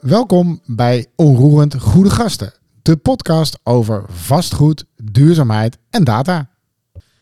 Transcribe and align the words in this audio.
Welkom 0.00 0.60
bij 0.66 1.06
Onroerend 1.16 1.80
Goede 1.80 2.10
Gasten, 2.10 2.52
de 2.82 2.96
podcast 2.96 3.58
over 3.62 4.04
vastgoed, 4.08 4.84
duurzaamheid 4.96 5.78
en 5.90 6.04
data. 6.04 6.50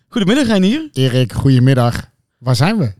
Goedemiddag 0.09 0.47
Reinier. 0.47 0.89
Erik, 0.93 1.33
goedemiddag. 1.33 2.11
Waar 2.39 2.57
zijn 2.57 2.79
we? 2.79 2.93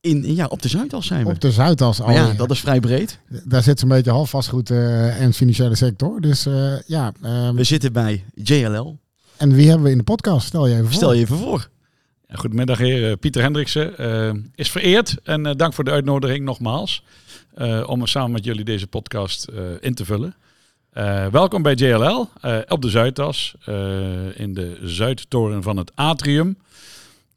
In, 0.00 0.34
ja, 0.34 0.46
op 0.46 0.62
de 0.62 0.68
Zuidas 0.68 1.06
zijn 1.06 1.24
we. 1.24 1.30
Op 1.30 1.40
de 1.40 1.50
Zuidas 1.50 1.98
Maar 2.00 2.14
ja, 2.14 2.32
dat 2.32 2.50
is 2.50 2.60
vrij 2.60 2.80
breed. 2.80 3.18
Daar 3.44 3.62
zit 3.62 3.78
zo'n 3.78 3.88
beetje 3.88 4.10
half 4.10 4.30
vastgoed 4.30 4.70
eh, 4.70 5.20
en 5.20 5.32
financiële 5.32 5.74
sector. 5.74 6.20
Dus 6.20 6.46
eh, 6.46 6.80
ja, 6.86 7.12
ehm, 7.22 7.54
We 7.54 7.64
zitten 7.64 7.92
bij 7.92 8.24
JLL. 8.34 8.98
en 9.36 9.52
wie 9.52 9.68
hebben 9.68 9.84
we 9.84 9.92
in 9.92 9.98
de 9.98 10.04
podcast? 10.04 10.46
Stel 10.46 10.66
je 10.66 10.74
even 10.74 10.86
voor. 10.86 10.94
Stel 10.94 11.12
je 11.12 11.20
even 11.20 11.38
voor. 11.38 11.68
Goedemiddag 12.32 12.78
heer, 12.78 13.16
Pieter 13.16 13.42
Hendriksen 13.42 13.98
eh, 13.98 14.34
is 14.54 14.70
vereerd 14.70 15.16
en 15.22 15.46
eh, 15.46 15.54
dank 15.56 15.72
voor 15.72 15.84
de 15.84 15.90
uitnodiging 15.90 16.44
nogmaals 16.44 17.02
om 17.86 18.06
samen 18.06 18.30
met 18.30 18.44
jullie 18.44 18.64
deze 18.64 18.86
podcast 18.86 19.44
eh, 19.44 19.64
in 19.80 19.94
te 19.94 20.04
vullen. 20.04 20.34
Eh, 20.90 21.26
welkom 21.26 21.62
bij 21.62 21.74
JLL 21.74 22.28
eh, 22.40 22.58
op 22.68 22.82
de 22.82 22.90
Zuidas 22.90 23.54
eh, 23.64 24.38
in 24.40 24.54
de 24.54 24.78
Zuidtoren 24.82 25.62
van 25.62 25.76
het 25.76 25.92
Atrium. 25.94 26.58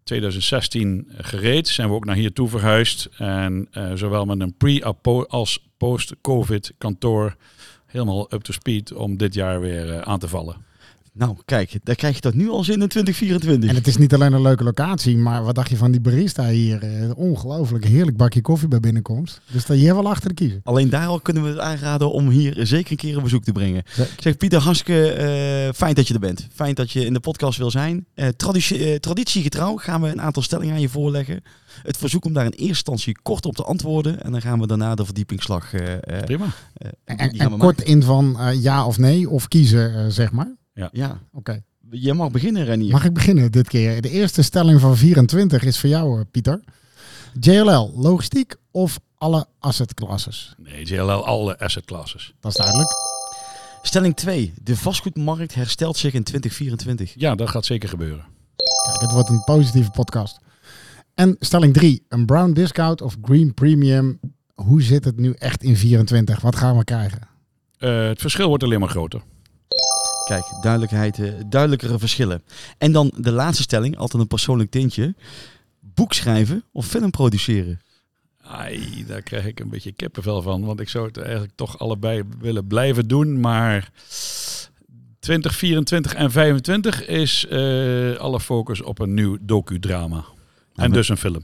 2016 0.04 1.08
gereed 1.18 1.68
zijn 1.68 1.88
we 1.90 1.94
ook 1.94 2.06
naar 2.06 2.16
hier 2.16 2.34
toe 2.34 2.48
verhuisd 2.50 3.10
en 3.18 3.68
eh, 3.72 3.92
zowel 3.94 4.26
met 4.26 4.40
een 4.40 4.54
pre- 4.58 4.96
als 5.28 5.68
post-covid 5.78 6.74
kantoor 6.78 7.36
helemaal 7.86 8.34
up 8.34 8.42
to 8.42 8.54
speed 8.54 8.94
om 8.94 9.18
dit 9.18 9.34
jaar 9.34 9.60
weer 9.62 9.94
eh, 9.94 10.02
aan 10.02 10.20
te 10.20 10.28
vallen. 10.28 10.56
Nou, 11.20 11.36
kijk, 11.46 11.80
daar 11.84 11.96
krijg 11.96 12.16
je 12.16 12.22
dat 12.22 12.34
nu 12.34 12.50
al 12.50 12.64
zin 12.64 12.82
in 12.82 12.88
2024. 12.88 13.70
En 13.70 13.76
het 13.76 13.88
is 13.88 13.98
niet 13.98 14.14
alleen 14.14 14.34
een 14.34 14.42
leuke 14.42 14.64
locatie, 14.64 15.18
maar 15.18 15.44
wat 15.44 15.56
dacht 15.56 15.70
je 15.70 15.78
van 15.78 15.92
die 15.92 16.02
barista 16.02 16.48
hier? 16.48 16.84
Eh, 16.84 17.18
ongelooflijk 17.18 17.86
heerlijk 17.86 18.18
bakje 18.18 18.42
koffie 18.42 18.68
bij 18.68 18.80
binnenkomst. 18.80 19.42
Dus 19.52 19.66
daar 19.66 19.78
je 19.78 19.94
wel 19.94 20.10
achter 20.10 20.30
de 20.30 20.36
kiezen. 20.36 20.62
Alleen 20.64 20.90
daar 20.90 21.08
al 21.08 21.20
kunnen 21.20 21.44
we 21.44 21.50
het 21.50 21.60
aanraden 21.60 22.12
om 22.12 22.30
hier 22.30 22.54
zeker 22.58 22.92
een 22.92 22.98
keer 22.98 23.18
een 23.18 23.24
bezoek 23.24 23.44
te 23.44 23.52
brengen. 23.52 23.84
Ik 23.98 24.22
zeg 24.22 24.38
Pieter, 24.38 24.60
hartstikke 24.60 25.12
eh, 25.12 25.74
fijn 25.76 25.94
dat 25.94 26.08
je 26.08 26.14
er 26.14 26.20
bent. 26.20 26.48
Fijn 26.54 26.76
dat 26.76 26.92
je 26.92 27.06
in 27.06 27.14
de 27.14 27.20
podcast 27.20 27.58
wil 27.58 27.72
zijn. 27.72 28.06
Eh, 28.14 28.28
traditie, 28.28 29.00
traditiegetrouw 29.00 29.76
gaan 29.76 30.02
we 30.02 30.08
een 30.08 30.22
aantal 30.22 30.44
stellingen 30.44 30.74
aan 30.74 30.82
je 30.82 30.90
voorleggen. 30.90 31.42
Het 31.84 31.98
verzoek 31.98 32.26
om 32.26 32.34
daar 32.34 32.46
in 32.46 32.52
eerste 32.52 32.68
instantie 32.68 33.20
kort 33.22 33.46
op 33.46 33.56
te 33.56 33.64
antwoorden. 33.64 34.24
En 34.24 34.32
dan 34.32 34.42
gaan 34.42 34.60
we 34.60 34.68
daarna 34.68 34.96
de 34.96 35.06
verdiepingsslag 35.06 35.74
eh, 35.74 35.94
eh, 35.94 36.24
Prima. 36.26 36.46
En, 37.06 37.58
kort 37.58 37.82
in 37.82 38.04
van 38.04 38.38
ja 38.62 38.86
of 38.86 38.98
nee, 38.98 39.30
of 39.30 39.48
kiezen, 39.48 40.12
zeg 40.12 40.32
maar. 40.32 40.58
Maken. 40.80 41.00
Ja, 41.00 41.20
Oké. 41.34 41.64
je 41.90 42.14
mag 42.14 42.32
beginnen 42.32 42.66
Renier. 42.66 42.92
Mag 42.92 43.06
ik 43.06 43.14
beginnen 43.14 43.52
dit 43.52 43.68
keer? 43.68 44.02
De 44.02 44.10
eerste 44.10 44.42
stelling 44.42 44.80
van 44.80 44.98
24 44.98 45.64
is 45.64 45.80
voor 45.80 45.90
jou, 45.90 46.20
eh, 46.20 46.26
Pieter. 46.32 46.62
JLL, 47.40 47.94
logistiek 47.96 48.56
of 48.72 49.00
alle 49.18 49.46
asset 49.60 49.94
classes? 49.94 50.56
Nee, 50.58 50.86
JLL 50.86 51.26
alle 51.26 51.60
asset 51.60 51.86
classes. 51.86 52.34
Dat 52.40 52.52
is 52.52 52.58
duidelijk. 52.58 52.90
Stelling 53.82 54.16
2. 54.16 54.54
De 54.64 54.78
vastgoedmarkt 54.78 55.56
herstelt 55.56 55.98
zich 55.98 56.14
in 56.14 56.24
2024. 56.24 57.14
Ja, 57.18 57.36
dat 57.36 57.50
gaat 57.50 57.66
zeker 57.66 57.90
gebeuren. 57.90 58.26
Kijk, 58.86 59.02
het 59.02 59.12
wordt 59.12 59.30
een 59.30 59.44
positieve 59.44 59.92
podcast. 59.92 60.40
En 61.14 61.36
stelling 61.40 61.74
3. 61.74 62.06
Een 62.08 62.26
brown 62.26 62.52
discount 62.52 63.02
of 63.02 63.18
green 63.22 63.54
premium. 63.54 64.20
Hoe 64.56 64.82
zit 64.82 65.06
het 65.06 65.18
nu 65.18 65.34
echt 65.38 65.64
in 65.64 65.76
24? 65.78 66.42
Wat 66.42 66.56
gaan 66.56 66.78
we 66.78 66.84
krijgen? 66.84 67.28
Eh, 67.78 68.08
het 68.08 68.22
verschil 68.22 68.48
wordt 68.48 68.64
alleen 68.64 68.80
maar 68.80 68.90
groter. 68.90 69.22
Kijk, 70.30 70.46
duidelijkheid, 70.62 71.20
eh, 71.20 71.32
duidelijkere 71.46 72.00
verschillen. 72.00 72.44
En 72.78 72.92
dan 72.92 73.12
de 73.18 73.32
laatste 73.32 73.64
stelling, 73.64 73.98
altijd 73.98 74.22
een 74.22 74.28
persoonlijk 74.28 74.72
tintje. 74.72 75.16
Boek 75.80 76.14
schrijven 76.14 76.64
of 76.72 76.88
film 76.88 77.12
produceren? 77.12 77.80
Ai, 78.42 79.06
daar 79.08 79.22
krijg 79.22 79.46
ik 79.46 79.60
een 79.60 79.70
beetje 79.70 79.92
kippenvel 79.92 80.42
van. 80.42 80.66
Want 80.66 80.80
ik 80.80 80.90
zou 80.90 81.08
het 81.08 81.18
eigenlijk 81.18 81.52
toch 81.56 81.80
allebei 81.80 82.24
willen 82.40 82.68
blijven 82.68 83.08
doen. 83.08 83.40
Maar 83.40 83.92
2024 85.20 86.14
en 86.14 86.32
25 86.32 87.08
is 87.08 87.46
eh, 87.46 88.16
alle 88.16 88.40
focus 88.40 88.82
op 88.82 89.00
een 89.00 89.14
nieuw 89.14 89.38
docudrama. 89.42 90.18
En 90.18 90.24
maar- 90.76 90.90
dus 90.90 91.10
een 91.10 91.18
film. 91.18 91.44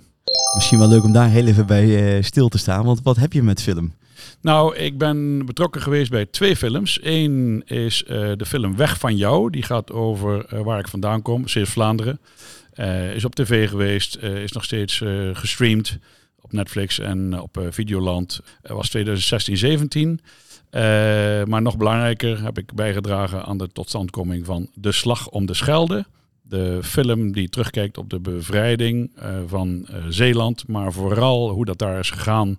Misschien 0.55 0.79
wel 0.79 0.87
leuk 0.87 1.03
om 1.03 1.11
daar 1.11 1.29
heel 1.29 1.45
even 1.45 1.65
bij 1.65 2.17
eh, 2.17 2.23
stil 2.23 2.47
te 2.47 2.57
staan. 2.57 2.85
Want 2.85 3.01
wat 3.03 3.15
heb 3.15 3.33
je 3.33 3.43
met 3.43 3.61
film? 3.61 3.93
Nou, 4.41 4.75
ik 4.75 4.97
ben 4.97 5.45
betrokken 5.45 5.81
geweest 5.81 6.09
bij 6.09 6.25
twee 6.25 6.55
films. 6.55 6.99
Eén 7.01 7.63
is 7.65 8.03
eh, 8.03 8.31
de 8.35 8.45
film 8.45 8.75
Weg 8.75 8.99
van 8.99 9.17
jou. 9.17 9.49
Die 9.49 9.63
gaat 9.63 9.91
over 9.91 10.45
eh, 10.45 10.61
waar 10.61 10.79
ik 10.79 10.87
vandaan 10.87 11.21
kom, 11.21 11.47
Zeeuws-Vlaanderen. 11.47 12.19
Eh, 12.73 13.15
is 13.15 13.25
op 13.25 13.35
tv 13.35 13.69
geweest, 13.69 14.17
is 14.17 14.51
nog 14.51 14.63
steeds 14.63 15.03
gestreamd 15.33 15.97
op 16.41 16.51
Netflix 16.51 16.99
en 16.99 17.41
op 17.41 17.59
Videoland. 17.69 18.39
Was 18.61 18.89
2016, 18.89 19.57
17. 19.57 20.19
Eh, 20.69 20.81
maar 21.43 21.61
nog 21.61 21.77
belangrijker 21.77 22.43
heb 22.43 22.57
ik 22.57 22.73
bijgedragen 22.73 23.45
aan 23.45 23.57
de 23.57 23.67
totstandkoming 23.67 24.45
van 24.45 24.69
De 24.73 24.91
Slag 24.91 25.29
om 25.29 25.45
de 25.45 25.53
Schelde. 25.53 26.05
De 26.41 26.79
film 26.83 27.31
die 27.31 27.49
terugkijkt 27.49 27.97
op 27.97 28.09
de 28.09 28.19
bevrijding 28.19 29.11
van 29.47 29.87
Zeeland, 30.09 30.67
maar 30.67 30.93
vooral 30.93 31.49
hoe 31.49 31.65
dat 31.65 31.77
daar 31.77 31.99
is 31.99 32.09
gegaan 32.09 32.57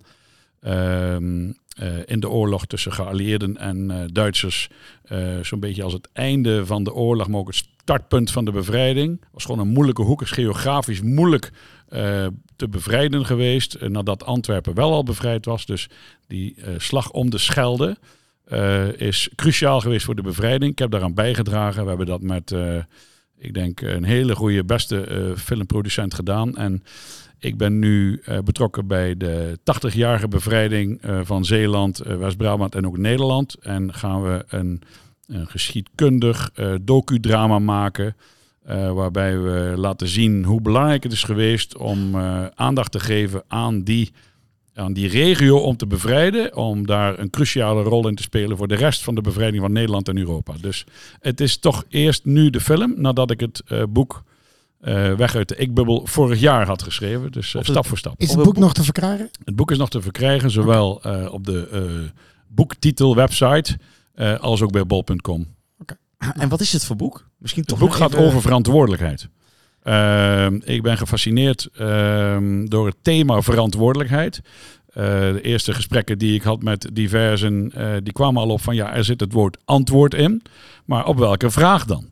in 2.07 2.21
de 2.21 2.29
oorlog 2.29 2.67
tussen 2.67 2.93
geallieerden 2.93 3.57
en 3.57 3.91
eh, 3.91 4.05
Duitsers. 4.13 4.69
Eh, 5.05 5.39
Zo'n 5.43 5.61
beetje 5.61 5.83
als 5.83 5.93
het 5.93 6.09
einde 6.13 6.67
van 6.67 6.85
de 6.85 6.93
oorlog, 6.95 7.29
maar 7.29 7.41
ook 7.41 7.47
het 7.47 7.57
startpunt 7.81 8.31
van 8.31 8.45
de 8.45 8.51
bevrijding. 8.53 9.21
Was 9.33 9.45
gewoon 9.45 9.61
een 9.61 9.73
moeilijke 9.73 10.03
hoek, 10.03 10.23
is 10.23 10.31
geografisch 10.31 11.01
moeilijk 11.03 11.51
eh, 11.89 12.27
te 12.57 12.69
bevrijden 12.69 13.27
geweest. 13.27 13.75
eh, 13.75 13.89
nadat 13.89 14.25
Antwerpen 14.25 14.75
wel 14.75 14.93
al 14.93 15.03
bevrijd 15.03 15.45
was. 15.45 15.67
Dus 15.67 15.89
die 16.27 16.55
eh, 16.57 16.75
slag 16.79 17.11
om 17.11 17.31
de 17.31 17.39
Schelde 17.39 17.97
eh, 18.45 19.01
is 19.01 19.29
cruciaal 19.35 19.81
geweest 19.81 20.05
voor 20.05 20.15
de 20.15 20.23
bevrijding. 20.23 20.73
Ik 20.73 20.79
heb 20.79 20.91
daaraan 20.91 21.15
bijgedragen. 21.15 21.83
We 21.83 21.89
hebben 21.89 22.07
dat 22.07 22.23
met, 22.23 22.53
eh, 22.53 22.79
ik 23.39 23.55
denk, 23.55 23.81
een 23.81 24.05
hele 24.05 24.35
goede, 24.35 24.65
beste 24.65 25.01
eh, 25.01 25.37
filmproducent 25.37 26.15
gedaan. 26.15 26.57
En 26.57 26.83
ik 27.39 27.57
ben 27.57 27.79
nu 27.79 28.21
eh, 28.25 28.39
betrokken 28.39 28.87
bij 28.87 29.17
de 29.17 29.59
80-jarige 29.59 30.29
bevrijding 30.29 31.01
eh, 31.03 31.21
van 31.25 31.45
Zeeland, 31.45 31.99
eh, 32.01 32.17
West-Brabant 32.17 32.75
en 32.75 32.87
ook 32.87 32.99
Nederland. 32.99 33.55
En 33.55 33.95
gaan 33.95 34.23
we 34.23 34.45
een, 34.49 34.83
een 35.27 35.47
geschiedkundig 35.47 36.51
eh, 36.55 36.75
docudrama 36.83 37.59
maken. 37.59 38.17
eh, 38.65 38.93
waarbij 38.93 39.39
we 39.41 39.73
laten 39.77 40.09
zien 40.09 40.45
hoe 40.45 40.61
belangrijk 40.61 41.03
het 41.03 41.13
is 41.13 41.23
geweest 41.23 41.77
om 41.77 42.15
eh, 42.15 42.47
aandacht 42.55 42.93
te 42.93 43.01
geven 43.01 43.43
aan 43.49 43.83
die, 43.83 44.13
aan 44.77 44.93
die 44.93 45.09
regio 45.09 45.59
om 45.59 45.77
te 45.77 45.87
bevrijden. 45.87 46.57
Om 46.57 46.87
daar 46.87 47.19
een 47.19 47.31
cruciale 47.31 47.83
rol 47.83 48.09
in 48.09 48.15
te 48.15 48.23
spelen 48.23 48.57
voor 48.57 48.69
de 48.69 48.75
rest 48.75 49.03
van 49.03 49.15
de 49.15 49.21
bevrijding 49.21 49.63
van 49.63 49.73
Nederland 49.73 50.09
en 50.09 50.19
Europa. 50.19 50.55
Dus 50.61 50.85
het 51.21 51.41
is 51.41 51.57
toch 51.59 51.85
eerst 51.89 52.25
nu 52.25 52.51
de 52.51 52.61
film, 52.61 52.95
nadat 52.97 53.31
ik 53.31 53.41
het 53.41 53.63
eh, 53.67 53.83
boek 53.89 54.23
eh, 54.81 55.13
Weg 55.15 55.35
uit 55.35 55.49
de 55.49 55.57
Ik-bubbel 55.57 56.07
vorig 56.07 56.41
jaar 56.41 56.67
had 56.67 56.83
geschreven. 56.83 57.33
Dus 57.33 57.49
eh, 57.49 57.55
het- 57.61 57.71
stap 57.71 57.87
voor 57.87 57.99
stap. 57.99 58.15
Is 58.21 58.27
het 58.29 58.37
boek 58.37 58.45
boek- 58.45 58.57
nog 58.57 58.73
te 58.75 58.83
verkrijgen? 58.85 59.31
Het 59.45 59.57
boek 59.57 59.71
is 59.71 59.79
nog 59.79 59.89
te 59.91 60.01
verkrijgen, 60.03 60.51
zowel 60.51 61.03
eh, 61.03 61.33
op 61.33 61.45
de 61.45 61.69
eh 61.73 61.83
boektitel 62.49 63.15
website 63.15 63.79
eh, 64.15 64.41
als 64.41 64.63
ook 64.63 64.73
bij 64.73 64.87
bol.com. 64.87 65.47
En 66.35 66.49
wat 66.49 66.61
is 66.61 66.73
het 66.73 66.85
voor 66.85 66.97
boek? 66.97 67.29
Misschien 67.39 67.61
Het 67.63 67.71
toch 67.71 67.79
boek 67.81 67.89
nog 67.89 67.99
gaat 67.99 68.13
even- 68.13 68.25
over 68.27 68.41
verantwoordelijkheid. 68.41 69.29
Ehm, 69.87 70.59
ik 70.65 70.83
ben 70.83 70.97
gefascineerd 70.97 71.69
ehm, 71.77 72.65
door 72.65 72.87
het 72.87 72.97
thema 73.03 73.43
verantwoordelijkheid. 73.43 74.41
Eh, 74.89 75.05
de 75.05 75.41
eerste 75.43 75.75
gesprekken 75.75 76.19
die 76.19 76.35
ik 76.35 76.43
had 76.43 76.63
met 76.63 76.89
diversen, 76.93 77.73
eh, 77.75 77.93
die 78.03 78.13
kwamen 78.13 78.43
al 78.43 78.49
op 78.49 78.61
van 78.61 78.75
ja, 78.75 78.95
er 78.95 79.05
zit 79.05 79.21
het 79.21 79.33
woord 79.33 79.59
antwoord 79.65 80.15
in. 80.15 80.43
Maar 80.85 81.07
op 81.07 81.19
welke 81.19 81.51
vraag 81.51 81.85
dan? 81.85 82.05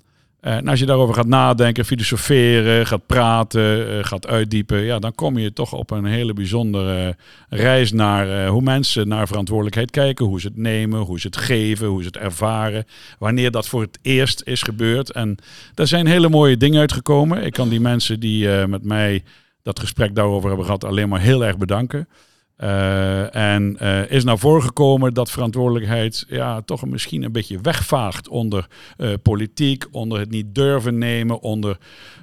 Eh, 0.44 0.56
en 0.56 0.68
als 0.68 0.78
je 0.78 0.86
daarover 0.86 1.14
gaat 1.14 1.26
nadenken, 1.26 1.84
filosoferen, 1.84 2.86
gaat 2.86 3.06
praten, 3.06 3.88
eh, 3.88 4.04
gaat 4.04 4.26
uitdiepen, 4.26 4.80
ja, 4.80 4.98
dan 4.98 5.14
kom 5.14 5.38
je 5.38 5.52
toch 5.52 5.72
op 5.72 5.90
een 5.90 6.04
hele 6.04 6.32
bijzondere 6.32 7.16
reis 7.48 7.92
naar 7.92 8.44
eh, 8.44 8.50
hoe 8.50 8.62
mensen 8.62 9.08
naar 9.08 9.26
verantwoordelijkheid 9.26 9.90
kijken, 9.90 10.26
hoe 10.26 10.40
ze 10.40 10.46
het 10.46 10.56
nemen, 10.56 11.00
hoe 11.00 11.20
ze 11.20 11.26
het 11.26 11.36
geven, 11.36 11.86
hoe 11.86 12.00
ze 12.00 12.06
het 12.06 12.16
ervaren, 12.16 12.84
wanneer 13.18 13.50
dat 13.50 13.68
voor 13.68 13.80
het 13.80 13.98
eerst 14.02 14.42
is 14.42 14.62
gebeurd. 14.62 15.12
En 15.12 15.36
daar 15.74 15.86
zijn 15.86 16.06
hele 16.06 16.28
mooie 16.28 16.56
dingen 16.56 16.80
uitgekomen. 16.80 17.44
Ik 17.44 17.52
kan 17.52 17.68
die 17.68 17.80
mensen 17.80 18.20
die 18.20 18.48
met 18.48 18.84
mij 18.84 19.22
dat 19.62 19.80
gesprek 19.80 20.14
daarover 20.14 20.48
hebben 20.48 20.66
gehad 20.66 20.84
alleen 20.84 21.08
maar 21.08 21.20
heel 21.20 21.44
erg 21.44 21.56
bedanken. 21.56 22.08
Eh, 22.56 23.34
en 23.34 23.76
eh, 23.78 24.10
is 24.10 24.24
naar 24.24 24.38
voren 24.38 24.62
gekomen 24.62 25.14
dat 25.14 25.30
verantwoordelijkheid 25.30 26.24
ja, 26.28 26.60
toch 26.60 26.86
misschien 26.86 27.22
een 27.22 27.32
beetje 27.32 27.60
wegvaagt 27.60 28.28
onder 28.28 28.66
eh, 28.96 29.12
politiek, 29.22 29.84
onder 29.90 30.18
het 30.18 30.30
niet 30.30 30.54
durven 30.54 30.98
nemen, 30.98 31.40
onder, 31.40 31.78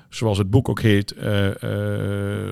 zoals 0.10 0.38
het 0.38 0.50
boek 0.50 0.70
ook 0.70 0.82
heet, 0.82 1.16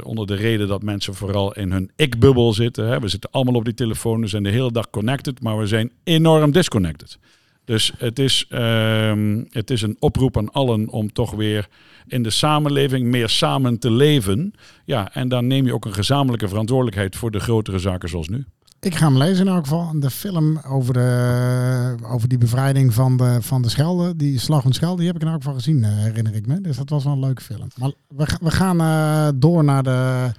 onder 0.03 0.27
de 0.27 0.35
reden 0.35 0.67
dat 0.67 0.83
mensen 0.83 1.13
vooral 1.13 1.53
in 1.53 1.71
hun 1.71 1.91
ik-bubbel 1.95 2.53
zitten. 2.53 2.87
Hè. 2.87 2.99
We 2.99 3.07
zitten 3.07 3.31
allemaal 3.31 3.55
op 3.55 3.65
die 3.65 3.73
telefoon, 3.73 4.21
we 4.21 4.27
zijn 4.27 4.43
de 4.43 4.49
hele 4.49 4.71
dag 4.71 4.89
connected, 4.89 5.41
maar 5.41 5.57
we 5.57 5.67
zijn 5.67 5.91
enorm 6.03 6.51
disconnected. 6.51 7.19
Dus 7.69 7.91
het 7.97 8.19
is, 8.19 8.45
ehm, 8.49 9.43
het 9.49 9.69
is 9.69 9.81
een 9.81 9.95
oproep 9.99 10.37
aan 10.37 10.51
allen 10.51 10.89
om 10.89 11.13
toch 11.13 11.31
weer 11.31 11.67
in 12.07 12.23
de 12.23 12.29
samenleving 12.29 13.07
meer 13.07 13.29
samen 13.29 13.79
te 13.79 13.91
leven. 13.91 14.53
Ja, 14.85 15.13
en 15.13 15.29
dan 15.29 15.47
neem 15.47 15.65
je 15.65 15.73
ook 15.73 15.85
een 15.85 15.93
gezamenlijke 15.93 16.47
verantwoordelijkheid 16.47 17.15
voor 17.15 17.31
de 17.31 17.39
grotere 17.39 17.79
zaken 17.79 18.09
zoals 18.09 18.27
nu. 18.27 18.45
Ik 18.79 18.95
ga 18.95 19.05
hem 19.05 19.17
lezen 19.17 19.45
in 19.45 19.51
elk 19.51 19.63
geval. 19.63 19.99
De 19.99 20.09
film 20.09 20.59
over, 20.67 20.93
de, 20.93 21.95
over 22.03 22.27
die 22.27 22.37
bevrijding 22.37 22.93
van 22.93 23.17
de, 23.17 23.37
van 23.41 23.61
de 23.61 23.69
Schelde, 23.69 24.15
die 24.15 24.39
slag 24.39 24.61
van 24.61 24.73
Schelde, 24.73 24.97
die 24.97 25.07
heb 25.07 25.15
ik 25.15 25.21
in 25.21 25.27
elk 25.27 25.37
geval 25.37 25.53
gezien, 25.53 25.83
eh, 25.83 25.89
herinner 25.89 26.35
ik 26.35 26.47
me. 26.47 26.61
Dus 26.61 26.77
dat 26.77 26.89
was 26.89 27.03
wel 27.03 27.13
een 27.13 27.19
leuke 27.19 27.41
film. 27.41 27.67
Maar 27.77 27.91
we, 28.07 28.25
we 28.41 28.51
gaan 28.51 28.81
eh, 28.81 29.29
door 29.35 29.63
naar 29.63 29.83
de, 29.83 30.31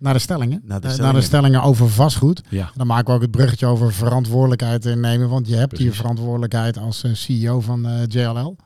naar 0.00 0.12
de 0.12 0.18
stellingen. 0.18 0.60
Naar 0.64 0.80
de 0.80 0.86
Eh, 0.86 0.92
stellingen. 0.92 1.12
naar 1.12 1.20
de 1.22 1.26
stellingen 1.28 1.62
over 1.62 1.88
vastgoed. 1.90 2.42
Ja. 2.48 2.70
Dan 2.74 2.86
maken 2.86 3.06
we 3.06 3.12
ook 3.12 3.20
het 3.22 3.30
bruggetje 3.30 3.66
over 3.66 3.92
verantwoordelijkheid 3.92 4.84
nemen. 4.96 5.28
Want 5.28 5.48
je 5.48 5.54
hebt 5.56 5.70
hier 5.70 5.78
Precies. 5.80 5.96
verantwoordelijkheid 6.00 6.78
als 6.78 7.02
eh, 7.02 7.10
CEO 7.14 7.60
van 7.60 7.86
eh, 7.86 7.92
JLL. 8.06 8.56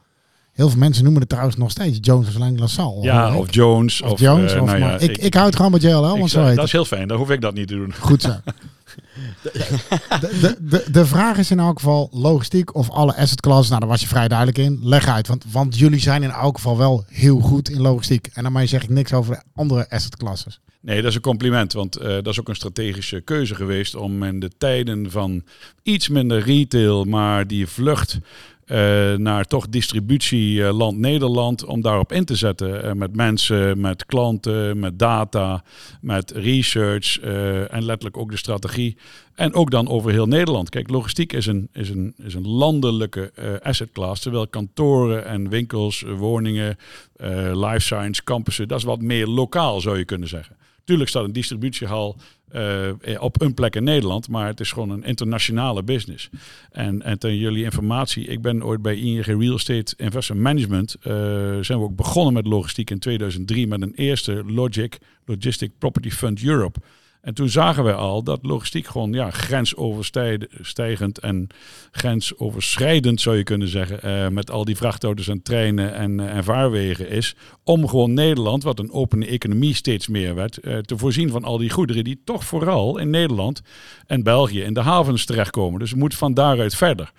Heel 0.52 0.68
veel 0.68 0.78
mensen 0.78 1.02
noemen 1.02 1.20
het 1.20 1.30
trouwens 1.30 1.56
nog 1.56 1.70
steeds 1.70 1.98
Jones 2.00 2.34
Lang 2.38 2.58
LaSalle. 2.58 3.02
Ja, 3.02 3.36
of 3.36 3.54
Jones. 3.54 4.02
Of 4.02 4.10
Of, 4.10 4.20
Jones. 4.20 4.54
of, 4.54 4.66
nou 4.66 4.78
ja, 4.78 4.98
ik, 4.98 5.16
ik, 5.18 5.34
houd 5.34 5.46
het 5.46 5.56
gewoon 5.56 5.70
met 5.70 5.82
JLL, 5.82 6.12
ik 6.12 6.18
want 6.18 6.30
zo 6.30 6.38
heet 6.38 6.46
dat 6.48 6.56
het. 6.56 6.64
is 6.66 6.72
heel 6.72 6.84
fijn, 6.84 7.08
dan 7.08 7.16
hoef 7.18 7.30
ik 7.30 7.40
dat 7.40 7.54
niet 7.54 7.68
te 7.68 7.74
doen. 7.74 7.94
Goed 8.00 8.22
zo. 8.22 8.28
De, 10.20 10.56
de, 10.60 10.84
de, 10.90 11.06
vraag 11.06 11.38
is 11.38 11.50
in 11.50 11.58
elk 11.58 11.78
geval 11.78 12.08
logistiek 12.12 12.74
of 12.74 12.90
alle 12.90 13.16
asset 13.16 13.40
classes. 13.40 13.68
Nou, 13.68 13.80
daar 13.80 13.88
was 13.88 14.00
je 14.00 14.06
vrij 14.06 14.28
duidelijk 14.28 14.58
in. 14.58 14.78
Leg 14.82 15.08
uit, 15.08 15.28
want, 15.28 15.44
want 15.52 15.78
jullie 15.78 16.00
zijn 16.00 16.22
in 16.22 16.30
elk 16.30 16.56
geval 16.56 16.78
wel 16.78 17.04
heel 17.08 17.40
goed 17.40 17.68
in 17.68 17.80
logistiek. 17.80 18.30
En 18.34 18.42
daarmee 18.42 18.66
zeg 18.66 18.82
ik 18.82 18.88
niks 18.88 19.12
over 19.12 19.34
de 19.34 19.42
andere 19.54 19.90
asset 19.90 20.16
classes. 20.16 20.60
Nee, 20.84 20.96
dat 20.96 21.10
is 21.10 21.14
een 21.14 21.20
compliment, 21.20 21.72
want 21.72 21.96
eh, 21.96 22.08
dat 22.08 22.26
is 22.26 22.40
ook 22.40 22.48
een 22.48 22.56
strategische 22.56 23.20
keuze 23.20 23.54
geweest 23.54 23.94
om 23.94 24.22
in 24.22 24.40
de 24.40 24.50
tijden 24.58 25.10
van 25.10 25.44
iets 25.82 26.08
minder 26.08 26.40
retail, 26.40 27.04
maar 27.04 27.46
die 27.46 27.66
vlucht 27.66 28.18
eh, 28.66 29.14
naar 29.14 29.44
toch 29.44 29.68
distributieland 29.68 30.98
Nederland, 30.98 31.64
om 31.64 31.80
daarop 31.80 32.12
in 32.12 32.24
te 32.24 32.34
zetten. 32.36 32.82
eh, 32.82 32.92
met 32.92 33.16
mensen, 33.16 33.80
met 33.80 34.06
klanten, 34.06 34.78
met 34.78 34.98
data, 34.98 35.64
met 36.00 36.30
research 36.30 37.20
eh, 37.20 37.72
en 37.72 37.84
letterlijk 37.84 38.16
ook 38.16 38.30
de 38.30 38.36
strategie. 38.36 38.96
En 39.34 39.54
ook 39.54 39.70
dan 39.70 39.88
over 39.88 40.10
heel 40.10 40.26
Nederland. 40.26 40.68
Kijk, 40.68 40.90
logistiek 40.90 41.32
is 41.32 41.46
een, 41.46 41.68
is 41.72 41.90
een, 41.90 42.14
is 42.16 42.34
een 42.34 42.48
landelijke 42.48 43.32
asset 43.62 43.92
class, 43.92 44.22
terwijl 44.22 44.48
kantoren 44.48 45.26
en 45.26 45.48
winkels, 45.48 46.04
woningen, 46.16 46.76
life 47.52 47.80
science, 47.80 48.24
campussen, 48.24 48.68
dat 48.68 48.78
is 48.78 48.84
wat 48.84 49.00
meer 49.00 49.26
lokaal 49.26 49.80
zou 49.80 49.98
je 49.98 50.04
kunnen 50.04 50.28
zeggen. 50.28 50.56
Tuurlijk 50.84 51.10
staat 51.10 51.24
een 51.24 51.32
distributiehal 51.32 52.16
eh, 52.54 52.92
op 53.18 53.40
een 53.40 53.54
plek 53.54 53.76
in 53.76 53.84
Nederland, 53.84 54.28
maar 54.28 54.46
het 54.46 54.60
is 54.60 54.72
gewoon 54.72 54.90
een 54.90 55.04
internationale 55.04 55.82
business. 55.82 56.30
En, 56.70 57.02
en 57.02 57.18
ten 57.18 57.36
jullie 57.36 57.64
informatie, 57.64 58.26
ik 58.26 58.42
ben 58.42 58.64
ooit 58.64 58.82
bij 58.82 58.96
ING 58.96 59.24
Real 59.24 59.54
Estate 59.54 59.94
Investment 59.96 60.40
Management, 60.42 60.94
eh, 60.94 61.12
zijn 61.60 61.78
we 61.78 61.84
ook 61.84 61.96
begonnen 61.96 62.32
met 62.32 62.46
logistiek 62.46 62.90
in 62.90 62.98
2003 62.98 63.66
met 63.66 63.82
een 63.82 63.94
eerste 63.94 64.42
Logic, 64.46 64.98
Logistic 65.24 65.70
Property 65.78 66.10
Fund 66.10 66.42
Europe. 66.42 66.80
En 67.24 67.34
toen 67.34 67.48
zagen 67.48 67.84
wij 67.84 67.94
al 67.94 68.22
dat 68.22 68.38
logistiek 68.42 68.86
gewoon 68.86 69.12
ja, 69.12 69.30
grensoverstijgend 69.30 71.18
en 71.18 71.46
grensoverschrijdend 71.90 73.20
zou 73.20 73.36
je 73.36 73.42
kunnen 73.42 73.68
zeggen. 73.68 74.02
eh, 74.02 74.28
met 74.28 74.50
al 74.50 74.64
die 74.64 74.76
vrachtauto's 74.76 75.28
en 75.28 75.42
treinen 75.42 75.94
en, 75.94 76.20
eh, 76.20 76.36
en 76.36 76.44
vaarwegen 76.44 77.08
is. 77.08 77.34
Om 77.62 77.88
gewoon 77.88 78.14
Nederland, 78.14 78.62
wat 78.62 78.78
een 78.78 78.92
opene 78.92 79.26
economie 79.26 79.74
steeds 79.74 80.08
meer 80.08 80.34
werd, 80.34 80.58
eh, 80.58 80.78
te 80.78 80.98
voorzien 80.98 81.30
van 81.30 81.44
al 81.44 81.58
die 81.58 81.70
goederen 81.70 82.04
die 82.04 82.20
toch 82.24 82.44
vooral 82.44 82.98
in 82.98 83.10
Nederland 83.10 83.62
en 84.06 84.22
België 84.22 84.62
in 84.62 84.74
de 84.74 84.80
havens 84.80 85.24
terechtkomen. 85.24 85.78
Dus 85.78 85.90
het 85.90 85.98
moet 85.98 86.14
van 86.14 86.34
daaruit 86.34 86.74
verder. 86.74 87.12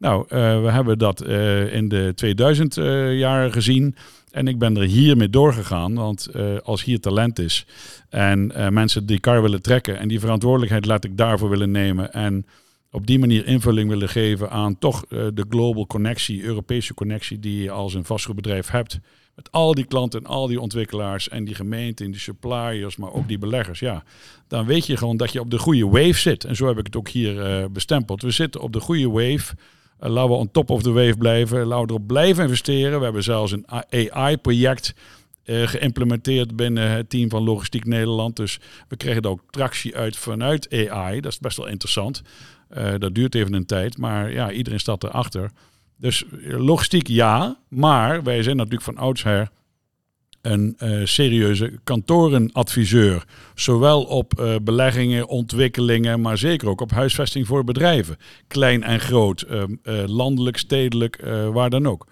Nou, 0.00 0.24
eh, 0.28 0.62
we 0.62 0.70
hebben 0.70 0.98
dat 0.98 1.20
eh, 1.20 1.74
in 1.74 1.88
de 1.88 2.12
2000 2.14 2.76
eh, 2.76 3.18
jaren 3.18 3.52
gezien. 3.52 3.96
En 4.30 4.48
ik 4.48 4.58
ben 4.58 4.76
er 4.76 4.82
hiermee 4.82 5.28
doorgegaan. 5.28 5.94
Want 5.94 6.28
als 6.62 6.84
hier 6.84 7.00
talent 7.00 7.38
is 7.38 7.66
en 8.08 8.52
mensen 8.72 9.06
die 9.06 9.20
kar 9.20 9.42
willen 9.42 9.62
trekken 9.62 9.98
en 9.98 10.08
die 10.08 10.20
verantwoordelijkheid 10.20 10.86
laat 10.86 11.04
ik 11.04 11.16
daarvoor 11.16 11.48
willen 11.48 11.70
nemen. 11.70 12.12
En 12.12 12.46
op 12.90 13.06
die 13.06 13.18
manier 13.18 13.46
invulling 13.46 13.88
willen 13.88 14.08
geven 14.08 14.50
aan 14.50 14.78
toch 14.78 15.06
de 15.08 15.44
global 15.48 15.86
connectie, 15.86 16.42
Europese 16.42 16.94
connectie 16.94 17.38
die 17.38 17.62
je 17.62 17.70
als 17.70 17.94
een 17.94 18.04
vastgoedbedrijf 18.04 18.70
hebt. 18.70 18.98
Met 19.34 19.52
al 19.52 19.74
die 19.74 19.84
klanten 19.84 20.20
en 20.20 20.26
al 20.26 20.46
die 20.46 20.60
ontwikkelaars 20.60 21.28
en 21.28 21.44
die 21.44 21.54
gemeenten 21.54 22.04
en 22.04 22.10
die 22.10 22.20
suppliers, 22.20 22.96
maar 22.96 23.12
ook 23.12 23.28
die 23.28 23.38
beleggers. 23.38 23.80
Ja, 23.80 24.04
dan 24.48 24.66
weet 24.66 24.86
je 24.86 24.96
gewoon 24.96 25.16
dat 25.16 25.32
je 25.32 25.40
op 25.40 25.50
de 25.50 25.58
goede 25.58 25.86
wave 25.86 26.18
zit. 26.18 26.44
En 26.44 26.56
zo 26.56 26.66
heb 26.66 26.78
ik 26.78 26.86
het 26.86 26.96
ook 26.96 27.08
hier 27.08 27.66
bestempeld. 27.72 28.22
We 28.22 28.30
zitten 28.30 28.60
op 28.60 28.72
de 28.72 28.80
goede 28.80 29.08
wave. 29.08 29.54
Uh, 30.02 30.10
laten 30.10 30.30
we 30.30 30.36
on 30.36 30.50
top 30.50 30.70
of 30.70 30.82
the 30.82 30.92
wave 30.92 31.16
blijven. 31.16 31.66
Laten 31.66 31.86
we 31.86 31.92
erop 31.92 32.06
blijven 32.06 32.42
investeren. 32.42 32.98
We 32.98 33.04
hebben 33.04 33.22
zelfs 33.22 33.52
een 33.52 33.66
AI-project 34.12 34.94
uh, 35.44 35.66
geïmplementeerd 35.66 36.56
binnen 36.56 36.90
het 36.90 37.10
team 37.10 37.30
van 37.30 37.42
Logistiek 37.42 37.84
Nederland. 37.84 38.36
Dus 38.36 38.60
we 38.88 38.96
kregen 38.96 39.22
er 39.22 39.28
ook 39.28 39.42
tractie 39.50 39.96
uit 39.96 40.16
vanuit 40.16 40.88
AI. 40.88 41.20
Dat 41.20 41.32
is 41.32 41.38
best 41.38 41.56
wel 41.56 41.66
interessant. 41.66 42.22
Uh, 42.76 42.94
dat 42.98 43.14
duurt 43.14 43.34
even 43.34 43.54
een 43.54 43.66
tijd, 43.66 43.98
maar 43.98 44.32
ja, 44.32 44.50
iedereen 44.50 44.80
staat 44.80 45.04
erachter. 45.04 45.50
Dus 45.96 46.24
logistiek 46.40 47.06
ja, 47.06 47.56
maar 47.68 48.22
wij 48.22 48.42
zijn 48.42 48.56
natuurlijk 48.56 48.82
van 48.82 48.96
oudsher 48.96 49.50
een 50.42 50.76
uh, 50.82 51.00
serieuze 51.04 51.78
kantorenadviseur. 51.84 53.24
Zowel 53.54 54.02
op 54.02 54.40
uh, 54.40 54.54
beleggingen, 54.62 55.28
ontwikkelingen, 55.28 56.20
maar 56.20 56.38
zeker 56.38 56.68
ook 56.68 56.80
op 56.80 56.90
huisvesting 56.90 57.46
voor 57.46 57.64
bedrijven. 57.64 58.16
Klein 58.46 58.82
en 58.82 59.00
groot, 59.00 59.46
uh, 59.50 59.64
landelijk, 60.06 60.56
stedelijk, 60.56 61.20
waar 61.52 61.70
dan 61.70 61.86
ook. 61.86 62.06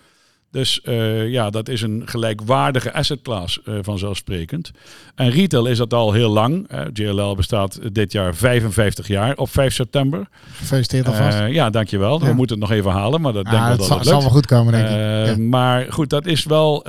Dus 0.51 0.81
uh, 0.85 1.29
ja, 1.29 1.51
dat 1.51 1.69
is 1.69 1.83
een 1.83 2.03
gelijkwaardige 2.05 2.93
asset 2.93 3.23
class 3.23 3.61
uh, 3.65 3.79
vanzelfsprekend. 3.83 4.71
En 5.15 5.31
retail 5.31 5.67
is 5.67 5.79
dat 5.79 5.95
al 5.95 6.13
heel 6.13 6.31
lang. 6.31 6.73
Uh, 6.73 6.81
JLL 6.93 7.35
bestaat 7.35 7.79
dit 7.93 8.13
jaar 8.13 8.35
55 8.35 9.09
jaar 9.09 9.37
op 9.37 9.51
5 9.51 9.75
september. 9.75 10.29
Gefeliciteerd 10.53 11.07
alvast. 11.07 11.39
ja, 11.49 11.71
dankjewel. 11.71 12.21
Ja. 12.21 12.27
We 12.27 12.33
moeten 12.33 12.61
het 12.61 12.69
nog 12.69 12.79
even 12.79 12.91
halen, 12.91 13.21
maar 13.21 13.33
dat 13.33 13.47
ja, 13.47 13.51
denk 13.51 13.63
ik 13.63 13.69
dat 13.69 13.79
dat 13.79 13.87
zal, 13.87 13.99
het 13.99 14.07
zal 14.07 14.21
wel 14.21 14.31
goed 14.31 14.47
komen, 14.47 14.73
denk 14.73 14.89
ik. 14.89 15.37
Ja. 15.37 15.43
Maar 15.43 15.87
goed, 15.93 16.11
dat 16.11 16.27
is 16.27 16.45
wel 16.45 16.87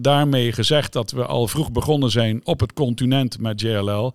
daarmee 0.00 0.52
gezegd 0.52 0.92
dat 0.92 1.10
we 1.10 1.26
al 1.26 1.48
vroeg 1.48 1.72
begonnen 1.72 2.10
zijn 2.10 2.40
op 2.44 2.60
het 2.60 2.72
continent 2.72 3.38
met 3.40 3.60
JLL. 3.60 4.14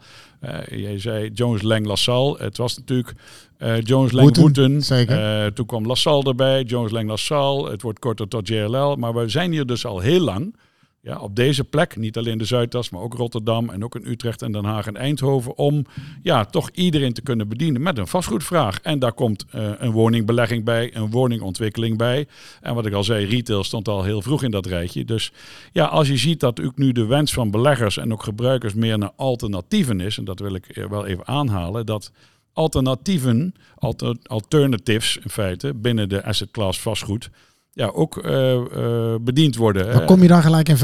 Jij 0.69 0.99
zei 0.99 1.29
Jones 1.33 1.61
Lang 1.61 1.85
LaSalle. 1.85 2.37
Het 2.37 2.57
was 2.57 2.77
natuurlijk 2.77 3.13
uh, 3.59 3.81
Jones 3.81 4.11
Lang 4.11 4.37
Wooten. 4.37 4.81
Zeker. 4.81 5.45
Uh, 5.45 5.51
toen 5.51 5.65
kwam 5.65 5.85
LaSalle 5.87 6.23
erbij, 6.23 6.63
Jones 6.63 6.91
Lang 6.91 7.09
LaSalle. 7.09 7.69
Het 7.69 7.81
wordt 7.81 7.99
korter 7.99 8.27
tot 8.27 8.47
JLL. 8.47 8.95
Maar 8.95 9.13
we 9.13 9.29
zijn 9.29 9.51
hier 9.51 9.65
dus 9.65 9.85
al 9.85 9.99
heel 9.99 10.21
lang. 10.21 10.55
Ja, 11.05 11.17
op 11.17 11.35
deze 11.35 11.63
plek, 11.63 11.97
niet 11.97 12.17
alleen 12.17 12.37
de 12.37 12.45
Zuidas, 12.45 12.89
maar 12.89 13.01
ook 13.01 13.13
Rotterdam 13.13 13.69
en 13.69 13.83
ook 13.83 13.95
in 13.95 14.11
Utrecht 14.11 14.41
en 14.41 14.51
Den 14.51 14.65
Haag 14.65 14.87
en 14.87 14.95
Eindhoven. 14.95 15.57
Om 15.57 15.85
ja, 16.23 16.45
toch 16.45 16.69
iedereen 16.69 17.13
te 17.13 17.21
kunnen 17.21 17.47
bedienen 17.47 17.81
met 17.81 17.97
een 17.97 18.07
vastgoedvraag. 18.07 18.79
En 18.81 18.99
daar 18.99 19.13
komt 19.13 19.45
uh, 19.55 19.69
een 19.77 19.91
woningbelegging 19.91 20.63
bij, 20.63 20.95
een 20.95 21.09
woningontwikkeling 21.09 21.97
bij. 21.97 22.27
En 22.61 22.75
wat 22.75 22.85
ik 22.85 22.93
al 22.93 23.03
zei, 23.03 23.25
retail 23.25 23.63
stond 23.63 23.87
al 23.87 24.03
heel 24.03 24.21
vroeg 24.21 24.43
in 24.43 24.51
dat 24.51 24.65
rijtje. 24.65 25.05
Dus 25.05 25.31
ja, 25.71 25.85
als 25.85 26.07
je 26.07 26.17
ziet 26.17 26.39
dat 26.39 26.61
ook 26.61 26.77
nu 26.77 26.91
de 26.91 27.05
wens 27.05 27.33
van 27.33 27.51
beleggers 27.51 27.97
en 27.97 28.13
ook 28.13 28.23
gebruikers 28.23 28.73
meer 28.73 28.97
naar 28.97 29.11
alternatieven 29.15 29.99
is. 29.99 30.17
En 30.17 30.25
dat 30.25 30.39
wil 30.39 30.55
ik 30.55 30.85
wel 30.89 31.05
even 31.05 31.27
aanhalen. 31.27 31.85
Dat 31.85 32.11
alternatieven, 32.53 33.53
alter, 33.75 34.15
alternatives 34.23 35.17
in 35.17 35.29
feite, 35.29 35.73
binnen 35.73 36.09
de 36.09 36.23
asset 36.23 36.51
class 36.51 36.79
vastgoed, 36.79 37.29
ja, 37.75 37.87
ook 37.93 38.25
uh, 38.25 38.53
uh, 38.53 39.15
bediend 39.21 39.55
worden. 39.55 39.85
Maar 39.85 40.05
kom 40.05 40.21
je 40.21 40.27
dan 40.27 40.41
gelijk 40.41 40.69
in, 40.69 40.77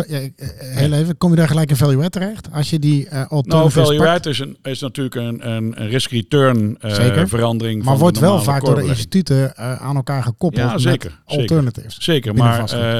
heel 0.57 0.93
even, 0.93 1.17
kom 1.17 1.29
je 1.29 1.36
daar 1.36 1.48
gelijk 1.48 1.69
in 1.69 1.75
value 1.75 2.03
add 2.03 2.12
terecht? 2.12 2.51
Als 2.51 2.69
je 2.69 2.79
die 2.79 3.07
Nou, 3.41 3.71
value 3.71 4.07
add 4.07 4.25
is, 4.25 4.39
een, 4.39 4.57
is 4.63 4.79
natuurlijk 4.79 5.15
een, 5.15 5.50
een, 5.50 5.75
risk-return 5.75 6.77
verandering. 7.27 7.77
Maar 7.83 7.91
van 7.91 8.01
wordt 8.01 8.15
de 8.15 8.21
wel 8.21 8.41
vaak 8.41 8.65
door 8.65 8.75
de 8.75 8.86
instituten 8.86 9.57
aan 9.57 9.95
elkaar 9.95 10.24
gekoppeld 10.24 10.71
ja, 10.71 10.77
zeker, 10.77 11.19
met 11.25 11.39
alternatives. 11.39 12.00
Zeker, 12.00 12.36
maar 12.36 12.57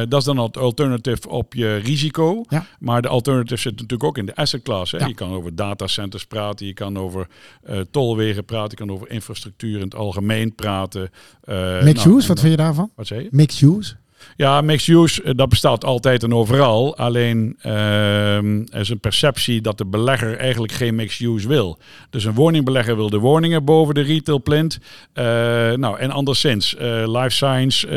dat 0.10 0.19
is 0.19 0.25
dan 0.25 0.38
het 0.38 0.57
alternative 0.57 1.29
op 1.29 1.53
je 1.53 1.75
risico. 1.75 2.43
Maar 2.79 3.01
de 3.01 3.07
alternative 3.07 3.62
zit 3.62 3.71
natuurlijk 3.71 4.03
ook 4.03 4.17
in 4.17 4.25
de 4.25 4.36
asset 4.36 4.62
class. 4.62 4.91
Je 4.91 5.13
kan 5.13 5.31
over 5.31 5.55
datacenters 5.55 6.25
praten, 6.25 6.65
je 6.65 6.74
kan 6.74 6.98
over 6.98 7.27
tolwegen 7.91 8.45
praten, 8.45 8.69
je 8.69 8.86
kan 8.86 8.91
over 8.91 9.10
infrastructuur 9.10 9.75
in 9.75 9.83
het 9.86 9.95
algemeen 9.95 10.55
praten. 10.55 11.10
Mixed 11.83 12.05
nou, 12.05 12.17
use, 12.17 12.27
wat 12.27 12.39
vind 12.39 12.51
je 12.51 12.57
daarvan? 12.57 12.91
Wat 12.95 13.07
zei 13.07 13.24
je? 13.24 13.27
Mixed 13.31 13.62
use? 13.62 13.80
Ja, 14.36 14.62
mixed 14.62 14.96
use, 14.96 15.36
dat 15.36 15.50
bestaat 15.50 15.86
altijd 15.86 16.24
en 16.24 16.34
overal. 16.34 16.98
Alleen 16.98 17.58
uh, 17.66 18.36
er 18.36 18.80
is 18.80 18.90
een 18.90 19.00
perceptie 19.00 19.62
dat 19.62 19.78
de 19.78 19.86
belegger 19.86 20.38
eigenlijk 20.38 20.74
geen 20.74 20.96
mixed 20.96 21.28
use 21.28 21.48
wil. 21.48 21.78
Dus 22.10 22.24
een 22.24 22.34
woningbelegger 22.34 22.96
wil 22.96 23.10
de 23.10 23.18
woningen 23.18 23.66
boven 23.66 23.94
de 23.94 24.01
retail 24.01 24.42
plint. 24.42 24.80
Uh, 25.13 25.24
nou, 25.74 26.00
en 26.00 26.12
anderszins. 26.12 26.75
Uh, 26.75 26.82
life 27.06 27.30
science 27.30 27.88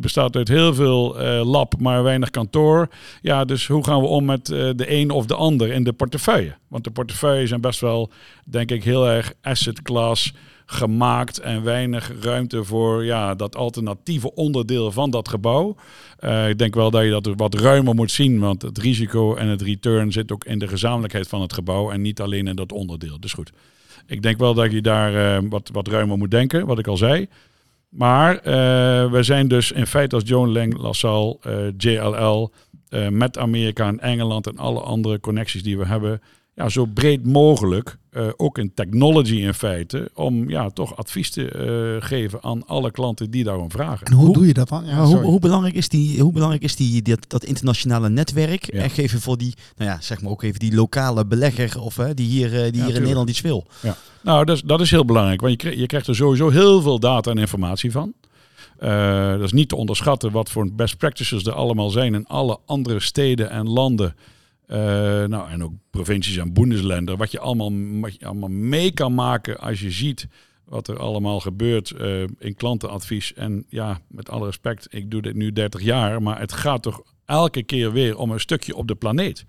bestaat 0.00 0.36
uit 0.36 0.48
heel 0.48 0.74
veel 0.74 1.16
lab, 1.44 1.74
maar 1.78 2.02
weinig 2.02 2.30
kantoor. 2.30 2.88
Ja, 3.22 3.44
dus 3.44 3.66
hoe 3.66 3.84
gaan 3.84 4.00
we 4.00 4.06
om 4.06 4.24
met 4.24 4.46
de 4.46 4.84
een 4.86 5.10
of 5.10 5.26
de 5.26 5.34
ander 5.34 5.72
in 5.72 5.84
de 5.84 5.92
portefeuille? 5.92 6.54
Want 6.68 6.84
de 6.84 6.90
portefeuilles 6.90 7.48
zijn 7.48 7.60
best 7.60 7.80
wel, 7.80 8.10
denk 8.44 8.70
ik, 8.70 8.84
heel 8.84 9.08
erg 9.08 9.32
asset 9.42 9.82
class 9.82 10.34
gemaakt 10.72 11.38
en 11.38 11.62
weinig 11.62 12.12
ruimte 12.20 12.64
voor 12.64 13.04
ja, 13.04 13.34
dat 13.34 13.56
alternatieve 13.56 14.34
onderdeel 14.34 14.92
van 14.92 15.10
dat 15.10 15.28
gebouw. 15.28 15.76
Uh, 16.20 16.48
ik 16.48 16.58
denk 16.58 16.74
wel 16.74 16.90
dat 16.90 17.04
je 17.04 17.10
dat 17.10 17.28
wat 17.36 17.54
ruimer 17.54 17.94
moet 17.94 18.10
zien, 18.10 18.38
want 18.38 18.62
het 18.62 18.78
risico 18.78 19.34
en 19.34 19.48
het 19.48 19.62
return 19.62 20.12
zit 20.12 20.32
ook 20.32 20.44
in 20.44 20.58
de 20.58 20.68
gezamenlijkheid 20.68 21.28
van 21.28 21.40
het 21.40 21.52
gebouw 21.52 21.90
en 21.90 22.00
niet 22.00 22.20
alleen 22.20 22.46
in 22.46 22.56
dat 22.56 22.72
onderdeel. 22.72 23.20
Dus 23.20 23.32
goed. 23.32 23.52
Ik 24.06 24.22
denk 24.22 24.38
wel 24.38 24.54
dat 24.54 24.72
je 24.72 24.80
daar 24.80 25.42
uh, 25.42 25.48
wat, 25.50 25.70
wat 25.72 25.88
ruimer 25.88 26.18
moet 26.18 26.30
denken, 26.30 26.66
wat 26.66 26.78
ik 26.78 26.86
al 26.86 26.96
zei. 26.96 27.28
Maar 27.88 28.34
uh, 28.34 28.42
we 29.10 29.18
zijn 29.20 29.48
dus 29.48 29.72
in 29.72 29.86
feite 29.86 30.14
als 30.14 30.24
Joan 30.26 30.52
Lang, 30.52 30.78
LaSalle, 30.78 31.38
JLL, 31.76 32.52
met 33.10 33.38
Amerika 33.38 33.86
en 33.86 34.00
Engeland 34.00 34.46
en 34.46 34.58
alle 34.58 34.80
andere 34.80 35.20
connecties 35.20 35.62
die 35.62 35.78
we 35.78 35.86
hebben, 35.86 36.20
ja, 36.54 36.68
zo 36.68 36.84
breed 36.84 37.26
mogelijk, 37.26 37.98
uh, 38.12 38.28
ook 38.36 38.58
in 38.58 38.74
technology 38.74 39.34
in 39.34 39.54
feite, 39.54 40.10
om 40.14 40.50
ja, 40.50 40.70
toch 40.70 40.96
advies 40.96 41.30
te 41.30 41.96
uh, 42.00 42.06
geven 42.06 42.42
aan 42.42 42.66
alle 42.66 42.90
klanten 42.90 43.30
die 43.30 43.44
daarom 43.44 43.70
vragen. 43.70 44.06
En 44.06 44.12
hoe, 44.12 44.24
hoe 44.24 44.34
doe 44.34 44.46
je 44.46 44.54
dat 44.54 44.68
dan? 44.68 44.84
Ja, 44.86 45.04
hoe, 45.04 45.16
hoe, 45.16 45.40
belangrijk 45.40 45.74
is, 45.74 45.88
die, 45.88 46.20
hoe 46.20 46.32
belangrijk 46.32 46.62
is 46.62 46.76
die, 46.76 47.02
dat, 47.02 47.24
dat 47.28 47.44
internationale 47.44 48.08
netwerk? 48.08 48.72
Ja. 48.72 48.82
En 48.82 48.90
geven 48.90 49.20
voor 49.20 49.38
die, 49.38 49.54
nou 49.76 49.90
ja, 49.90 50.00
zeg 50.00 50.22
maar 50.22 50.30
ook 50.30 50.42
even 50.42 50.58
die 50.58 50.74
lokale 50.74 51.26
belegger 51.26 51.80
of 51.80 51.96
hè, 51.96 52.14
die 52.14 52.26
hier, 52.26 52.52
uh, 52.52 52.72
die 52.72 52.84
hier 52.84 52.94
in 52.94 53.00
Nederland 53.00 53.28
iets 53.28 53.40
wil. 53.40 53.66
Ja. 53.82 53.96
Nou, 54.22 54.44
dat 54.44 54.56
is, 54.56 54.62
dat 54.62 54.80
is 54.80 54.90
heel 54.90 55.04
belangrijk, 55.04 55.40
want 55.40 55.52
je, 55.52 55.58
krijgt, 55.58 55.78
je 55.78 55.86
krijgt 55.86 56.06
er 56.06 56.16
sowieso 56.16 56.48
heel 56.48 56.82
veel 56.82 56.98
data 56.98 57.30
en 57.30 57.38
informatie 57.38 57.90
van. 57.90 58.12
Uh, 58.80 59.30
dat 59.30 59.40
is 59.40 59.52
niet 59.52 59.68
te 59.68 59.76
onderschatten 59.76 60.30
wat 60.30 60.50
voor 60.50 60.72
best 60.72 60.96
practices 60.96 61.44
er 61.44 61.52
allemaal 61.52 61.90
zijn 61.90 62.14
in 62.14 62.26
alle 62.26 62.58
andere 62.66 63.00
steden 63.00 63.50
en 63.50 63.68
landen. 63.68 64.14
Uh, 64.72 64.76
nou, 65.24 65.50
en 65.50 65.64
ook 65.64 65.72
provincies 65.90 66.36
en 66.36 66.52
boendesländer. 66.52 67.16
Wat 67.16 67.30
je 67.30 67.40
allemaal, 67.40 67.72
allemaal 68.20 68.48
mee 68.48 68.92
kan 68.92 69.14
maken 69.14 69.58
als 69.58 69.80
je 69.80 69.90
ziet 69.90 70.28
wat 70.70 70.88
er 70.88 70.98
allemaal 70.98 71.40
gebeurt 71.40 71.94
uh, 72.00 72.22
in 72.38 72.54
klantenadvies. 72.54 73.34
En 73.34 73.64
ja, 73.68 74.00
met 74.08 74.30
alle 74.30 74.46
respect, 74.46 74.86
ik 74.90 75.10
doe 75.10 75.22
dit 75.22 75.34
nu 75.34 75.52
30 75.52 75.80
jaar, 75.80 76.22
maar 76.22 76.40
het 76.40 76.52
gaat 76.52 76.82
toch 76.82 77.02
elke 77.24 77.62
keer 77.62 77.92
weer 77.92 78.16
om 78.16 78.30
een 78.30 78.40
stukje 78.40 78.76
op 78.76 78.88
de 78.88 78.94
planeet. 78.94 79.44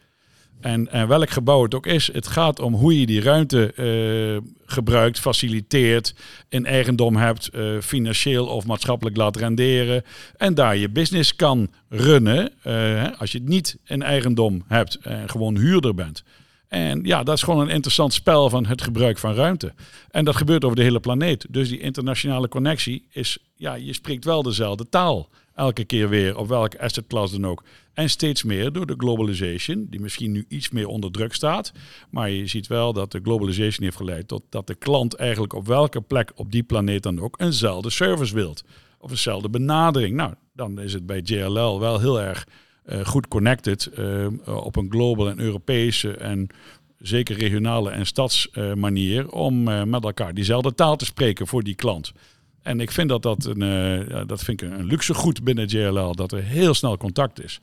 En, 0.61 0.91
en 0.91 1.07
welk 1.07 1.29
gebouw 1.29 1.63
het 1.63 1.75
ook 1.75 1.85
is, 1.85 2.13
het 2.13 2.27
gaat 2.27 2.59
om 2.59 2.73
hoe 2.73 2.99
je 2.99 3.05
die 3.05 3.21
ruimte 3.21 3.73
uh, 3.75 4.49
gebruikt, 4.65 5.19
faciliteert, 5.19 6.15
in 6.49 6.65
eigendom 6.65 7.15
hebt, 7.15 7.49
uh, 7.53 7.79
financieel 7.81 8.47
of 8.47 8.65
maatschappelijk 8.65 9.17
laat 9.17 9.35
renderen. 9.35 10.03
En 10.37 10.53
daar 10.53 10.77
je 10.77 10.89
business 10.89 11.35
kan 11.35 11.71
runnen, 11.89 12.51
uh, 12.67 13.07
als 13.17 13.31
je 13.31 13.37
het 13.37 13.47
niet 13.47 13.77
in 13.85 14.03
eigendom 14.03 14.63
hebt 14.67 14.95
en 14.95 15.29
gewoon 15.29 15.57
huurder 15.57 15.95
bent. 15.95 16.23
En 16.67 17.03
ja, 17.03 17.23
dat 17.23 17.35
is 17.35 17.43
gewoon 17.43 17.61
een 17.61 17.75
interessant 17.75 18.13
spel 18.13 18.49
van 18.49 18.65
het 18.65 18.81
gebruik 18.81 19.17
van 19.17 19.33
ruimte. 19.33 19.73
En 20.11 20.25
dat 20.25 20.35
gebeurt 20.35 20.63
over 20.63 20.75
de 20.75 20.83
hele 20.83 20.99
planeet. 20.99 21.45
Dus 21.49 21.69
die 21.69 21.79
internationale 21.79 22.47
connectie 22.47 23.05
is, 23.09 23.37
ja, 23.55 23.73
je 23.73 23.93
spreekt 23.93 24.25
wel 24.25 24.43
dezelfde 24.43 24.89
taal 24.89 25.29
elke 25.61 25.85
keer 25.85 26.09
weer, 26.09 26.37
op 26.37 26.47
welke 26.47 26.81
asset 26.81 27.07
class 27.07 27.31
dan 27.33 27.47
ook. 27.47 27.63
En 27.93 28.09
steeds 28.09 28.43
meer 28.43 28.71
door 28.71 28.85
de 28.85 28.93
globalization, 28.97 29.87
die 29.89 29.99
misschien 29.99 30.31
nu 30.31 30.45
iets 30.47 30.69
meer 30.69 30.87
onder 30.87 31.11
druk 31.11 31.33
staat. 31.33 31.71
Maar 32.09 32.29
je 32.29 32.47
ziet 32.47 32.67
wel 32.67 32.93
dat 32.93 33.11
de 33.11 33.19
globalization 33.23 33.83
heeft 33.83 33.97
geleid 33.97 34.27
tot 34.27 34.43
dat 34.49 34.67
de 34.67 34.75
klant 34.75 35.13
eigenlijk 35.13 35.53
op 35.53 35.67
welke 35.67 36.01
plek 36.01 36.31
op 36.35 36.51
die 36.51 36.63
planeet 36.63 37.03
dan 37.03 37.19
ook 37.19 37.41
eenzelfde 37.41 37.89
service 37.89 38.33
wilt. 38.33 38.63
Of 38.99 39.09
eenzelfde 39.09 39.49
benadering. 39.49 40.15
Nou, 40.15 40.33
dan 40.53 40.79
is 40.79 40.93
het 40.93 41.05
bij 41.05 41.21
JLL 41.23 41.79
wel 41.79 41.99
heel 41.99 42.21
erg 42.21 42.47
uh, 42.85 43.05
goed 43.05 43.27
connected 43.27 43.89
uh, 43.97 44.27
op 44.45 44.75
een 44.75 44.91
global 44.91 45.29
en 45.29 45.39
Europese 45.39 46.11
en 46.17 46.47
zeker 46.97 47.37
regionale 47.37 47.89
en 47.89 48.05
stadsmanier 48.05 49.31
om 49.31 49.63
met 49.89 50.03
elkaar 50.03 50.33
diezelfde 50.33 50.73
taal 50.73 50.95
te 50.95 51.05
spreken 51.05 51.47
voor 51.47 51.63
die 51.63 51.75
klant. 51.75 52.13
En 52.61 52.79
ik 52.79 52.91
vind 52.91 53.09
dat 53.09 53.21
dat 53.21 53.45
een, 53.45 53.61
uh, 53.61 54.21
dat 54.25 54.43
vind 54.43 54.61
ik 54.61 54.71
een 54.71 54.85
luxe 54.85 55.13
goed 55.13 55.43
binnen 55.43 55.65
JLL, 55.65 56.15
dat 56.15 56.31
er 56.31 56.43
heel 56.43 56.73
snel 56.73 56.97
contact 56.97 57.43
is. 57.43 57.59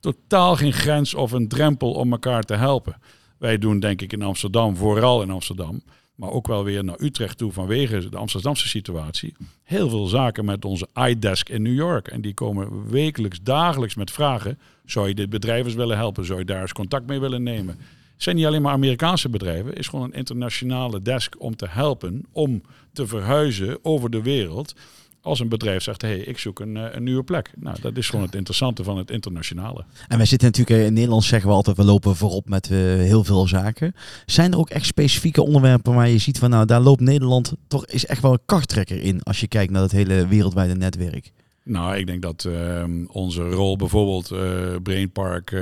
Totaal 0.00 0.56
geen 0.56 0.72
grens 0.72 1.14
of 1.14 1.32
een 1.32 1.48
drempel 1.48 1.92
om 1.92 2.12
elkaar 2.12 2.42
te 2.42 2.54
helpen. 2.54 2.96
Wij 3.38 3.58
doen 3.58 3.80
denk 3.80 4.02
ik 4.02 4.12
in 4.12 4.22
Amsterdam, 4.22 4.76
vooral 4.76 5.22
in 5.22 5.30
Amsterdam, 5.30 5.82
maar 6.14 6.30
ook 6.30 6.46
wel 6.46 6.64
weer 6.64 6.84
naar 6.84 7.00
Utrecht 7.00 7.38
toe 7.38 7.52
vanwege 7.52 8.08
de 8.08 8.16
Amsterdamse 8.16 8.68
situatie. 8.68 9.34
Heel 9.62 9.88
veel 9.88 10.06
zaken 10.06 10.44
met 10.44 10.64
onze 10.64 10.88
iDesk 11.08 11.48
in 11.48 11.62
New 11.62 11.74
York. 11.74 12.08
En 12.08 12.20
die 12.20 12.34
komen 12.34 12.90
wekelijks, 12.90 13.42
dagelijks 13.42 13.94
met 13.94 14.10
vragen. 14.10 14.58
Zou 14.84 15.08
je 15.08 15.14
dit 15.14 15.30
bedrijf 15.30 15.64
eens 15.64 15.74
willen 15.74 15.96
helpen? 15.96 16.24
Zou 16.24 16.38
je 16.38 16.44
daar 16.44 16.60
eens 16.60 16.72
contact 16.72 17.06
mee 17.06 17.20
willen 17.20 17.42
nemen? 17.42 17.78
Zijn 18.22 18.36
niet 18.36 18.46
alleen 18.46 18.62
maar 18.62 18.72
Amerikaanse 18.72 19.28
bedrijven. 19.28 19.74
Is 19.74 19.88
gewoon 19.88 20.04
een 20.04 20.12
internationale 20.18 21.02
desk 21.02 21.34
om 21.38 21.56
te 21.56 21.66
helpen 21.68 22.24
om 22.32 22.62
te 22.92 23.06
verhuizen 23.06 23.78
over 23.82 24.10
de 24.10 24.22
wereld. 24.22 24.74
Als 25.20 25.40
een 25.40 25.48
bedrijf 25.48 25.82
zegt, 25.82 26.02
hé, 26.02 26.08
hey, 26.08 26.18
ik 26.18 26.38
zoek 26.38 26.60
een, 26.60 26.76
een 26.96 27.02
nieuwe 27.02 27.22
plek. 27.22 27.50
Nou, 27.56 27.76
dat 27.80 27.96
is 27.96 28.08
gewoon 28.08 28.24
het 28.24 28.34
interessante 28.34 28.84
van 28.84 28.98
het 28.98 29.10
internationale. 29.10 29.84
En 30.08 30.16
wij 30.16 30.26
zitten 30.26 30.48
natuurlijk 30.48 30.86
in 30.86 30.92
Nederland, 30.92 31.24
zeggen 31.24 31.48
we 31.48 31.54
altijd, 31.54 31.76
we 31.76 31.84
lopen 31.84 32.16
voorop 32.16 32.48
met 32.48 32.70
uh, 32.70 32.78
heel 32.78 33.24
veel 33.24 33.48
zaken. 33.48 33.94
Zijn 34.26 34.52
er 34.52 34.58
ook 34.58 34.70
echt 34.70 34.86
specifieke 34.86 35.42
onderwerpen 35.42 35.94
waar 35.94 36.08
je 36.08 36.18
ziet 36.18 36.38
van, 36.38 36.50
nou, 36.50 36.66
daar 36.66 36.80
loopt 36.80 37.00
Nederland 37.00 37.52
toch 37.68 37.86
is 37.86 38.06
echt 38.06 38.22
wel 38.22 38.32
een 38.32 38.44
karttrekker 38.46 39.02
in 39.02 39.22
als 39.22 39.40
je 39.40 39.48
kijkt 39.48 39.72
naar 39.72 39.82
het 39.82 39.92
hele 39.92 40.26
wereldwijde 40.26 40.74
netwerk? 40.74 41.32
Nou, 41.62 41.96
ik 41.96 42.06
denk 42.06 42.22
dat 42.22 42.44
uh, 42.48 42.84
onze 43.06 43.42
rol 43.50 43.76
bijvoorbeeld 43.76 44.30
uh, 44.30 44.76
Brainpark 44.82 45.52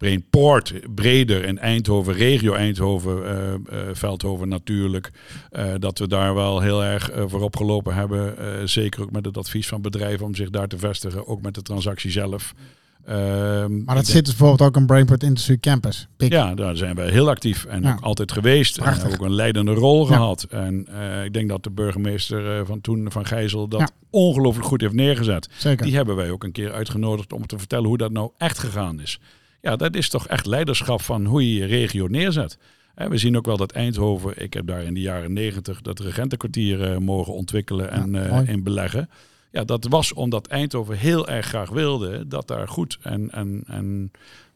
Brainport 0.00 0.72
breder 0.94 1.44
in 1.44 1.58
Eindhoven, 1.58 2.14
regio 2.14 2.52
Eindhoven, 2.52 3.22
uh, 3.22 3.78
uh, 3.78 3.88
Veldhoven 3.92 4.48
natuurlijk. 4.48 5.10
Uh, 5.52 5.64
dat 5.78 5.98
we 5.98 6.08
daar 6.08 6.34
wel 6.34 6.60
heel 6.60 6.84
erg 6.84 7.10
voorop 7.26 7.56
gelopen 7.56 7.94
hebben. 7.94 8.68
zeker 8.68 9.02
ook 9.02 9.10
met 9.10 9.24
het 9.24 9.36
advies 9.36 9.68
van 9.68 9.82
bedrijven 9.82 10.26
om 10.26 10.34
zich 10.34 10.50
daar 10.50 10.68
te 10.68 10.78
vestigen. 10.78 11.26
Ook 11.26 11.42
met 11.42 11.54
de 11.54 11.62
transactie 11.62 12.10
zelf. 12.10 12.54
Ehm, 13.04 13.84
maar 13.84 13.94
dat 13.94 14.06
zit 14.06 14.24
dus 14.24 14.36
bijvoorbeeld 14.36 14.68
ook 14.68 14.76
een 14.76 14.86
Brainport 14.86 15.22
Industry 15.22 15.58
Campus. 15.58 16.08
Pik. 16.16 16.32
Ja, 16.32 16.54
daar 16.54 16.76
zijn 16.76 16.94
wij 16.94 17.10
heel 17.10 17.28
actief 17.28 17.64
en 17.64 17.82
ja. 17.82 17.92
ook 17.92 18.00
altijd 18.00 18.32
geweest. 18.32 18.78
Prachtig. 18.78 19.08
En 19.08 19.12
ook 19.12 19.24
een 19.24 19.34
leidende 19.34 19.72
rol 19.72 20.08
ja. 20.08 20.14
gehad. 20.14 20.42
En 20.42 20.86
ik 21.24 21.32
denk 21.32 21.48
dat 21.48 21.62
de 21.62 21.70
burgemeester 21.70 22.66
van 22.66 22.80
toen, 22.80 23.10
van 23.12 23.26
Gijzel, 23.26 23.68
dat 23.68 23.80
ja. 23.80 23.88
ongelooflijk 24.10 24.66
goed 24.66 24.80
heeft 24.80 24.94
neergezet. 24.94 25.48
Zeker. 25.56 25.86
Die 25.86 25.94
hebben 25.94 26.16
wij 26.16 26.30
ook 26.30 26.44
een 26.44 26.52
keer 26.52 26.72
uitgenodigd 26.72 27.32
om 27.32 27.46
te 27.46 27.58
vertellen 27.58 27.88
hoe 27.88 27.98
dat 27.98 28.12
nou 28.12 28.30
echt 28.38 28.58
gegaan 28.58 29.00
is. 29.00 29.20
Ja, 29.60 29.76
dat 29.76 29.94
is 29.94 30.08
toch 30.08 30.26
echt 30.26 30.46
leiderschap 30.46 31.02
van 31.02 31.24
hoe 31.24 31.48
je 31.52 31.60
je 31.60 31.66
regio 31.66 32.06
neerzet. 32.06 32.58
We 32.94 33.18
zien 33.18 33.36
ook 33.36 33.46
wel 33.46 33.56
dat 33.56 33.72
Eindhoven, 33.72 34.42
ik 34.42 34.52
heb 34.52 34.66
daar 34.66 34.82
in 34.82 34.94
de 34.94 35.00
jaren 35.00 35.32
negentig 35.32 35.80
dat 35.80 35.98
regentenkwartier 35.98 36.90
uh, 36.90 36.96
mogen 36.96 37.32
ontwikkelen 37.32 37.90
en 37.90 38.12
ja, 38.12 38.42
uh, 38.42 38.48
in 38.48 38.62
beleggen. 38.62 39.10
Ja, 39.50 39.64
dat 39.64 39.86
was 39.88 40.12
omdat 40.12 40.46
Eindhoven 40.46 40.96
heel 40.96 41.28
erg 41.28 41.46
graag 41.46 41.70
wilde 41.70 42.26
dat 42.26 42.48
daar 42.48 42.68
goed 42.68 42.98
en, 43.02 43.30
en, 43.30 43.62
en 43.66 44.10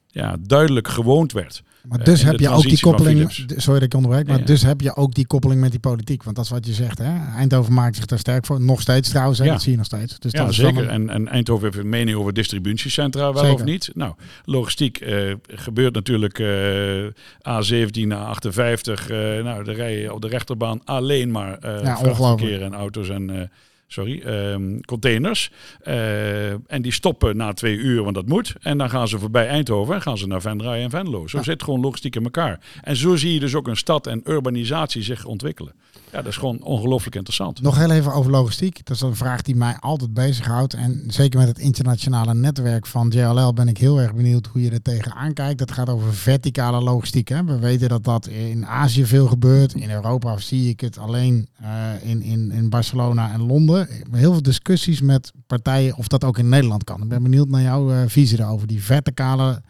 ja, 0.07 0.37
duidelijk 0.41 0.89
gewoond 0.89 1.33
werd. 1.33 1.63
Maar 1.89 2.05
dus 2.05 2.23
heb 2.23 2.41
je 2.41 2.49
ook 2.49 2.63
die 2.63 2.81
koppeling, 2.81 3.31
sorry 3.57 3.79
dat 3.81 3.83
ik 3.83 3.95
onderbreek, 3.95 4.27
maar 4.27 4.39
ja. 4.39 4.45
dus 4.45 4.63
heb 4.63 4.81
je 4.81 4.97
ook 4.97 5.15
die 5.15 5.27
koppeling 5.27 5.61
met 5.61 5.71
die 5.71 5.81
politiek. 5.81 6.23
Want 6.23 6.37
dat 6.37 6.45
is 6.45 6.51
wat 6.51 6.67
je 6.67 6.73
zegt, 6.73 6.99
hè? 6.99 7.35
Eindhoven 7.37 7.73
maakt 7.73 7.97
zich 7.97 8.07
daar 8.07 8.19
sterk 8.19 8.47
voor. 8.47 8.61
Nog 8.61 8.81
steeds 8.81 9.09
trouwens, 9.09 9.39
hè? 9.39 9.45
Ja. 9.45 9.53
dat 9.53 9.63
zie 9.63 9.71
je 9.71 9.77
nog 9.77 9.87
stesteeds. 9.87 10.19
Dus 10.19 10.33
ja, 10.33 10.45
dat 10.45 10.55
zeker. 10.55 10.83
Een... 10.83 10.89
En, 10.89 11.11
en 11.11 11.29
Eindhoven 11.29 11.65
heeft 11.65 11.79
een 11.79 11.89
mening 11.89 12.19
over 12.19 12.33
distributiecentra, 12.33 13.33
wel 13.33 13.43
Zeker. 13.43 13.55
of 13.55 13.65
niet. 13.65 13.91
Nou, 13.95 14.15
logistiek 14.45 15.01
uh, 15.01 15.35
gebeurt 15.47 15.95
natuurlijk 15.95 16.39
uh, 16.39 17.07
A17, 17.49 17.91
A58. 17.95 19.11
Uh, 19.11 19.43
nou, 19.43 19.65
de 19.65 19.73
rijden 19.73 20.15
op 20.15 20.21
de 20.21 20.29
rechterbaan 20.29 20.81
alleen 20.85 21.31
maar 21.31 21.59
Ja, 21.83 21.97
vrachtverkeer 21.97 22.63
en 22.63 22.75
auto's 22.75 23.09
en 23.09 23.51
sorry, 23.87 24.23
um, 24.27 24.81
containers. 24.85 25.51
Uh, 25.89 26.51
en 26.51 26.83
die 26.83 26.93
stoppen 26.93 27.37
na 27.37 27.53
twee 27.53 27.77
uur, 27.77 28.03
want 28.03 28.15
dat 28.15 28.27
moet. 28.27 28.55
En 28.61 28.79
dan 28.79 28.91
gaan 28.91 29.09
ze 29.09 29.19
voorbij 29.19 29.47
Eindhoven 29.49 29.95
en 29.95 30.03
gaan 30.03 30.19
ze 30.19 30.27
naar 30.27 30.41
Venray 30.41 30.83
en 30.83 30.91
Venlo. 30.91 31.27
Zo 31.27 31.37
Ja. 31.39 31.43
zit 31.45 31.63
gewoon 31.63 31.81
logistiek 31.81 32.17
in 32.17 32.25
elkaar. 32.25 32.61
En 32.83 32.97
zo 32.97 33.17
zie 33.17 33.33
je 33.35 33.41
dus 33.41 33.55
ook 33.55 33.69
een 33.69 33.77
stad 33.77 34.07
en 34.07 34.21
urbanisatie 34.31 35.03
zich 35.03 35.25
ontwikkelen. 35.25 35.73
Ja, 36.15 36.23
dat 36.23 36.27
is 36.33 36.37
gewoon 36.37 36.63
ongelooflijk 36.63 37.15
interessant. 37.15 37.63
Nog 37.63 37.77
heel 37.77 37.91
even 37.91 38.13
over 38.13 38.31
logistiek. 38.31 38.87
Dat 38.87 38.97
is 38.97 39.03
een 39.03 39.17
vraag 39.17 39.43
die 39.43 39.57
mij 39.57 39.77
altijd 39.81 40.15
bezighoudt. 40.15 40.75
En 40.75 41.05
zeker 41.07 41.39
met 41.39 41.49
het 41.49 41.59
internationale 41.59 42.35
netwerk 42.35 42.87
van 42.87 43.09
JLL 43.09 43.53
ben 43.53 43.69
ik 43.69 43.79
heel 43.79 44.01
erg 44.01 44.15
benieuwd 44.15 44.47
hoe 44.47 44.63
je 44.63 44.71
er 44.71 44.83
tegenaan 44.83 45.33
kijkt. 45.33 45.59
Dat 45.59 45.73
gaat 45.73 45.89
over 45.89 46.15
verticale 46.15 46.81
logistiek. 46.81 47.29
Hè. 47.29 47.45
We 47.45 47.59
weten 47.59 47.89
dat 47.89 48.05
dat 48.05 48.27
in 48.27 48.67
Azië 48.67 49.07
veel 49.07 49.27
gebeurt. 49.27 49.75
In 49.75 49.91
Europa 49.91 50.39
zie 50.39 50.69
ik 50.69 50.81
het 50.81 50.99
alleen 50.99 51.49
uh, 51.63 51.69
in, 52.03 52.23
in, 52.23 52.51
in 52.51 52.69
Barcelona 52.69 53.33
en 53.33 53.47
Londen. 53.47 53.89
Heel 54.11 54.33
veel 54.33 54.43
discussies 54.43 55.01
met 55.01 55.33
partijen 55.47 55.97
of 55.97 56.09
dat 56.09 56.25
ook 56.25 56.39
in 56.39 56.49
Nederland 56.49 56.85
kan. 56.85 57.03
Ik 57.03 57.09
ben 57.09 57.23
benieuwd 57.23 57.49
naar 57.49 57.63
jouw 57.63 57.91
uh, 57.91 58.03
visie 58.07 58.37
daarover. 58.37 58.67
Die 58.67 58.83
verticale 58.83 59.63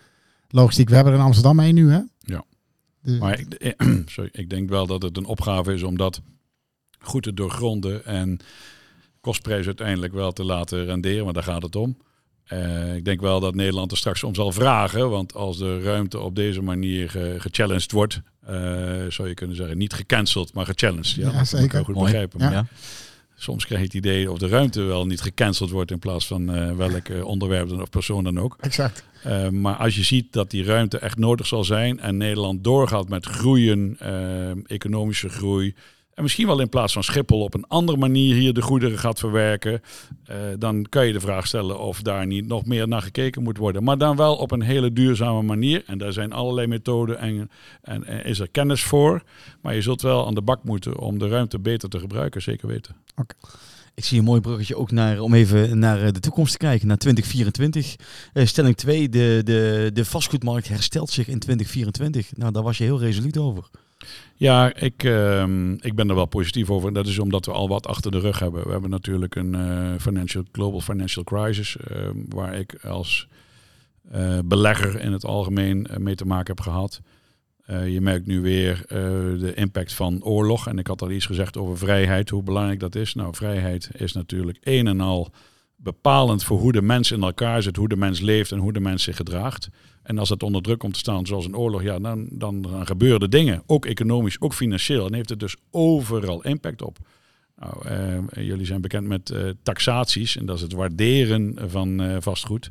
logistiek. 0.49 0.89
We 0.89 0.95
hebben 0.95 1.13
er 1.13 1.19
in 1.19 1.25
Amsterdam 1.25 1.61
één 1.61 1.75
nu, 1.75 1.91
hè? 1.93 2.01
De, 3.05 3.13
Maar 3.19 3.39
ik, 3.41 3.75
sorry, 4.15 4.29
ik 4.33 4.51
denk 4.51 4.69
wel 4.69 4.87
dat 4.87 5.03
het 5.03 5.17
een 5.17 5.25
opgave 5.25 5.73
is 5.73 5.83
om 5.83 5.97
dat 5.97 6.21
goed 6.99 7.23
te 7.23 7.35
doorgronden 7.35 8.05
en 8.05 8.39
kostprijs 9.21 9.67
uiteindelijk 9.67 10.13
wel 10.13 10.33
te 10.33 10.45
laten 10.45 10.85
renderen, 10.85 11.23
want 11.23 11.35
daar 11.35 11.45
gaat 11.45 11.63
het 11.63 11.77
om. 11.77 11.97
Uh, 12.53 12.95
ik 12.97 13.05
denk 13.05 13.21
wel 13.21 13.41
dat 13.41 13.55
Nederland 13.55 13.91
er 13.91 13.97
straks 13.97 14.23
om 14.25 14.35
zal 14.35 14.53
vragen, 14.53 15.11
want 15.11 15.35
als 15.35 15.59
de 15.59 15.81
ruimte 15.83 16.19
op 16.21 16.35
deze 16.35 16.63
manier 16.63 17.13
uh, 17.17 17.41
gechallenged 17.41 17.93
wordt, 17.93 18.21
eh, 18.41 18.55
zou 19.09 19.29
je 19.29 19.35
kunnen 19.35 19.57
zeggen. 19.57 19.79
Niet 19.79 19.93
gecanceld, 19.93 20.53
maar 20.55 20.67
gechallenged. 20.67 21.11
Ja, 21.11 21.21
Ja, 21.23 21.25
dat 21.25 21.33
kan 21.35 21.43
ik 21.43 21.49
zeker. 21.49 21.75
heel 21.75 21.85
goed 21.85 21.95
Mooi. 21.95 22.07
begrijpen. 22.07 22.41
Ja. 22.41 22.45
Maar 22.47 22.55
Ja. 22.55 22.67
Soms 23.37 23.67
krijg 23.67 23.81
je 23.81 23.87
het 23.87 23.97
idee 23.97 24.31
of 24.31 24.39
de 24.39 24.49
ruimte 24.49 24.83
wel 24.83 25.07
niet 25.07 25.21
gecanceld 25.21 25.71
wordt 25.71 25.91
in 25.91 25.99
plaats 25.99 26.27
van 26.27 26.55
eh, 26.55 26.77
welk 26.77 27.09
onderwerp 27.35 27.69
dan 27.69 27.83
of 27.83 27.91
persoon 27.91 28.25
dan 28.25 28.41
ook. 28.41 28.57
Exact. 28.61 29.05
Eh, 29.23 29.49
maar 29.49 29.75
als 29.75 29.95
je 29.95 30.03
ziet 30.03 30.33
dat 30.33 30.51
die 30.51 30.65
ruimte 30.65 30.99
echt 30.99 31.19
nodig 31.19 31.47
zal 31.47 31.65
zijn 31.65 32.01
en 32.01 32.17
Nederland 32.17 32.65
doorgaat 32.65 33.09
met 33.09 33.27
groeien, 33.27 33.97
eh, 33.99 34.51
economische 34.67 35.29
groei. 35.29 35.75
En 36.15 36.23
misschien 36.23 36.47
wel 36.47 36.61
in 36.61 36.69
plaats 36.69 36.93
van 36.93 37.05
Schiphol 37.05 37.41
op 37.41 37.55
een 37.55 37.67
andere 37.69 37.99
manier 37.99 38.35
hier 38.35 38.53
de 38.53 38.63
goederen 38.63 38.99
gaat 38.99 39.19
verwerken. 39.19 39.83
eh, 40.25 40.37
dan 40.59 40.87
kan 40.89 41.07
je 41.07 41.13
de 41.13 41.21
vraag 41.21 41.47
stellen 41.47 41.79
of 41.79 42.03
daar 42.03 42.27
niet 42.27 42.47
nog 42.47 42.67
meer 42.67 42.89
naar 42.89 43.03
gekeken 43.03 43.43
moet 43.43 43.59
worden. 43.59 43.85
Maar 43.85 43.99
dan 43.99 44.17
wel 44.17 44.37
op 44.37 44.51
een 44.51 44.63
hele 44.63 44.93
duurzame 44.93 45.43
manier. 45.43 45.83
En 45.87 45.99
daar 45.99 46.13
zijn 46.13 46.33
allerlei 46.33 46.67
methoden 46.67 47.19
en, 47.19 47.51
en, 47.83 48.25
is 48.25 48.39
er 48.39 48.49
kennis 48.51 48.83
voor. 48.83 49.23
Maar 49.61 49.75
je 49.75 49.83
zult 49.83 50.03
wel 50.03 50.27
aan 50.27 50.35
de 50.35 50.43
bak 50.43 50.65
moeten 50.65 50.99
om 50.99 51.19
de 51.19 51.29
ruimte 51.29 51.59
beter 51.59 51.89
te 51.89 51.99
gebruiken, 51.99 52.43
zeker 52.43 52.69
weten. 52.69 52.97
Ik 53.95 54.05
zie 54.05 54.19
een 54.19 54.25
mooi 54.25 54.41
bruggetje 54.41 54.77
ook 54.77 54.91
naar, 54.91 55.21
om 55.21 55.35
even 55.35 55.79
naar 55.79 56.03
eh, 56.03 56.13
de 56.13 56.21
toekomst 56.21 56.53
te 56.53 56.59
kijken, 56.59 56.89
naar 56.89 56.97
2024. 56.97 57.97
Eh, 58.33 58.47
stelling 58.47 58.77
2, 58.77 59.09
de, 59.09 59.41
de, 59.45 59.91
de 59.93 60.05
vastgoedmarkt 60.05 60.69
herstelt 60.69 61.11
zich 61.11 61.29
in 61.29 61.39
2024. 61.39 62.37
Nou, 62.37 62.53
daar 62.53 62.63
was 62.63 62.79
je 62.79 62.85
heel 62.85 63.01
resoluut 63.01 63.39
over. 63.39 63.71
Ja, 64.35 64.75
ik, 64.75 65.05
ehm, 65.05 65.73
ik 65.73 65.95
ben 65.95 66.09
er 66.09 66.15
wel 66.15 66.27
positief 66.27 66.71
over. 66.71 66.93
Dat 66.93 67.07
is 67.07 67.19
omdat 67.19 67.47
we 67.47 67.53
al 67.53 67.69
wat 67.69 67.87
achter 67.87 68.11
de 68.11 68.19
rug 68.19 68.39
hebben. 68.39 68.65
We 68.65 68.71
hebben 68.71 68.91
natuurlijk 68.91 69.35
een 69.35 69.55
eh, 69.55 69.93
financial, 70.01 70.43
global 70.53 70.81
financial 70.81 71.25
crisis, 71.25 71.77
ehm, 71.77 72.17
waar 72.29 72.55
ik 72.55 72.75
als 72.83 73.29
eh, 74.11 74.39
belegger 74.45 75.01
in 75.01 75.13
het 75.13 75.25
algemeen 75.25 75.87
eh, 75.87 75.97
mee 75.97 76.15
te 76.15 76.27
maken 76.27 76.55
heb 76.55 76.61
gehad. 76.61 77.01
Eh, 77.67 77.89
je 77.89 78.01
merkt 78.01 78.27
nu 78.27 78.41
weer 78.41 78.85
de 79.39 79.53
impact 79.55 79.93
van 79.93 80.25
oorlog. 80.25 80.69
En 80.69 80.79
ik 80.79 80.87
had 80.87 81.03
al 81.03 81.11
iets 81.11 81.27
gezegd 81.27 81.57
over 81.57 81.79
vrijheid, 81.79 82.31
hoe 82.31 82.43
belangrijk 82.43 82.81
dat 82.81 82.95
is. 82.95 83.15
Nou, 83.15 83.35
vrijheid 83.35 83.89
is 83.93 84.13
natuurlijk 84.13 84.59
een 84.61 84.87
en 84.87 85.01
al 85.01 85.31
bepalend 85.85 86.45
voor 86.45 86.59
hoe 86.59 86.73
de 86.73 86.83
mens 86.83 87.11
in 87.11 87.23
elkaar 87.23 87.63
zit, 87.63 87.77
hoe 87.77 87.89
de 87.89 87.97
mens 87.97 88.21
leeft 88.21 88.53
en 88.53 88.59
hoe 88.59 88.73
de 88.73 88.81
mens 88.81 89.03
zich 89.03 89.17
gedraagt. 89.17 89.69
En 90.03 90.19
als 90.19 90.29
het 90.29 90.43
onder 90.43 90.63
druk 90.63 90.79
komt 90.79 90.93
te 90.93 90.99
staan, 90.99 91.27
zoals 91.27 91.45
een 91.45 91.57
oorlog, 91.57 91.83
ja, 91.83 91.99
dan, 91.99 92.29
dan, 92.31 92.63
dan 92.63 92.87
gebeuren 92.87 93.21
er 93.21 93.31
dingen. 93.31 93.63
Ook 93.67 93.87
economisch, 93.87 94.41
ook 94.41 94.55
financieel. 94.55 95.07
En 95.07 95.15
heeft 95.15 95.29
het 95.29 95.41
dus 95.41 95.57
overal 95.71 96.43
impact 96.43 96.83
op. 96.83 96.99
Nou, 97.57 97.89
eh, 97.89 98.47
jullie 98.47 98.67
zijn 98.67 98.81
bekend 98.81 99.07
met 99.07 99.31
eh, 99.31 99.49
taxaties. 99.63 100.37
En 100.37 100.47
dat 100.47 100.57
is 100.57 100.63
het 100.63 100.73
waarderen 100.73 101.57
van 101.71 102.03
eh, 102.03 102.17
vastgoed. 102.21 102.71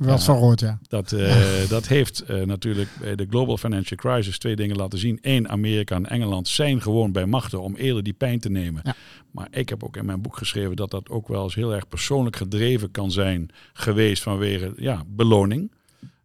Ja. 0.00 0.18
van 0.18 0.36
gehoord, 0.36 0.60
ja. 0.60 0.78
Dat, 0.88 1.12
eh, 1.12 1.68
dat 1.68 1.88
heeft 1.88 2.20
eh, 2.20 2.42
natuurlijk 2.42 2.88
bij 3.00 3.16
de 3.16 3.26
Global 3.30 3.56
Financial 3.56 3.98
Crisis 3.98 4.38
twee 4.38 4.56
dingen 4.56 4.76
laten 4.76 4.98
zien. 4.98 5.18
Eén, 5.22 5.48
Amerika 5.48 5.96
en 5.96 6.06
Engeland 6.06 6.48
zijn 6.48 6.82
gewoon 6.82 7.12
bij 7.12 7.26
machten 7.26 7.60
om 7.60 7.76
eerder 7.76 8.02
die 8.02 8.12
pijn 8.12 8.40
te 8.40 8.50
nemen. 8.50 8.82
Ja. 8.84 8.94
Maar 9.30 9.48
ik 9.50 9.68
heb 9.68 9.84
ook 9.84 9.96
in 9.96 10.06
mijn 10.06 10.22
boek 10.22 10.36
geschreven 10.36 10.76
dat 10.76 10.90
dat 10.90 11.08
ook 11.08 11.28
wel 11.28 11.42
eens 11.42 11.54
heel 11.54 11.74
erg 11.74 11.88
persoonlijk 11.88 12.36
gedreven 12.36 12.90
kan 12.90 13.10
zijn 13.10 13.50
geweest 13.72 14.22
vanwege 14.22 14.72
ja, 14.76 15.02
beloning. 15.06 15.70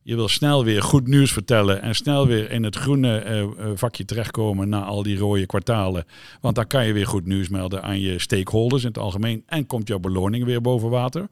Je 0.01 0.15
wil 0.15 0.27
snel 0.27 0.63
weer 0.63 0.83
goed 0.83 1.07
nieuws 1.07 1.31
vertellen 1.31 1.81
en 1.81 1.95
snel 1.95 2.27
weer 2.27 2.51
in 2.51 2.63
het 2.63 2.75
groene 2.75 3.17
eh, 3.17 3.47
vakje 3.75 4.05
terechtkomen 4.05 4.69
na 4.69 4.83
al 4.83 5.03
die 5.03 5.17
rode 5.17 5.45
kwartalen. 5.45 6.05
Want 6.41 6.55
dan 6.55 6.67
kan 6.67 6.85
je 6.85 6.93
weer 6.93 7.07
goed 7.07 7.25
nieuws 7.25 7.49
melden 7.49 7.83
aan 7.83 7.99
je 7.99 8.19
stakeholders 8.19 8.81
in 8.81 8.87
het 8.87 8.97
algemeen 8.97 9.43
en 9.45 9.65
komt 9.65 9.87
jouw 9.87 9.99
beloning 9.99 10.45
weer 10.45 10.61
boven 10.61 10.89
water. 10.89 11.27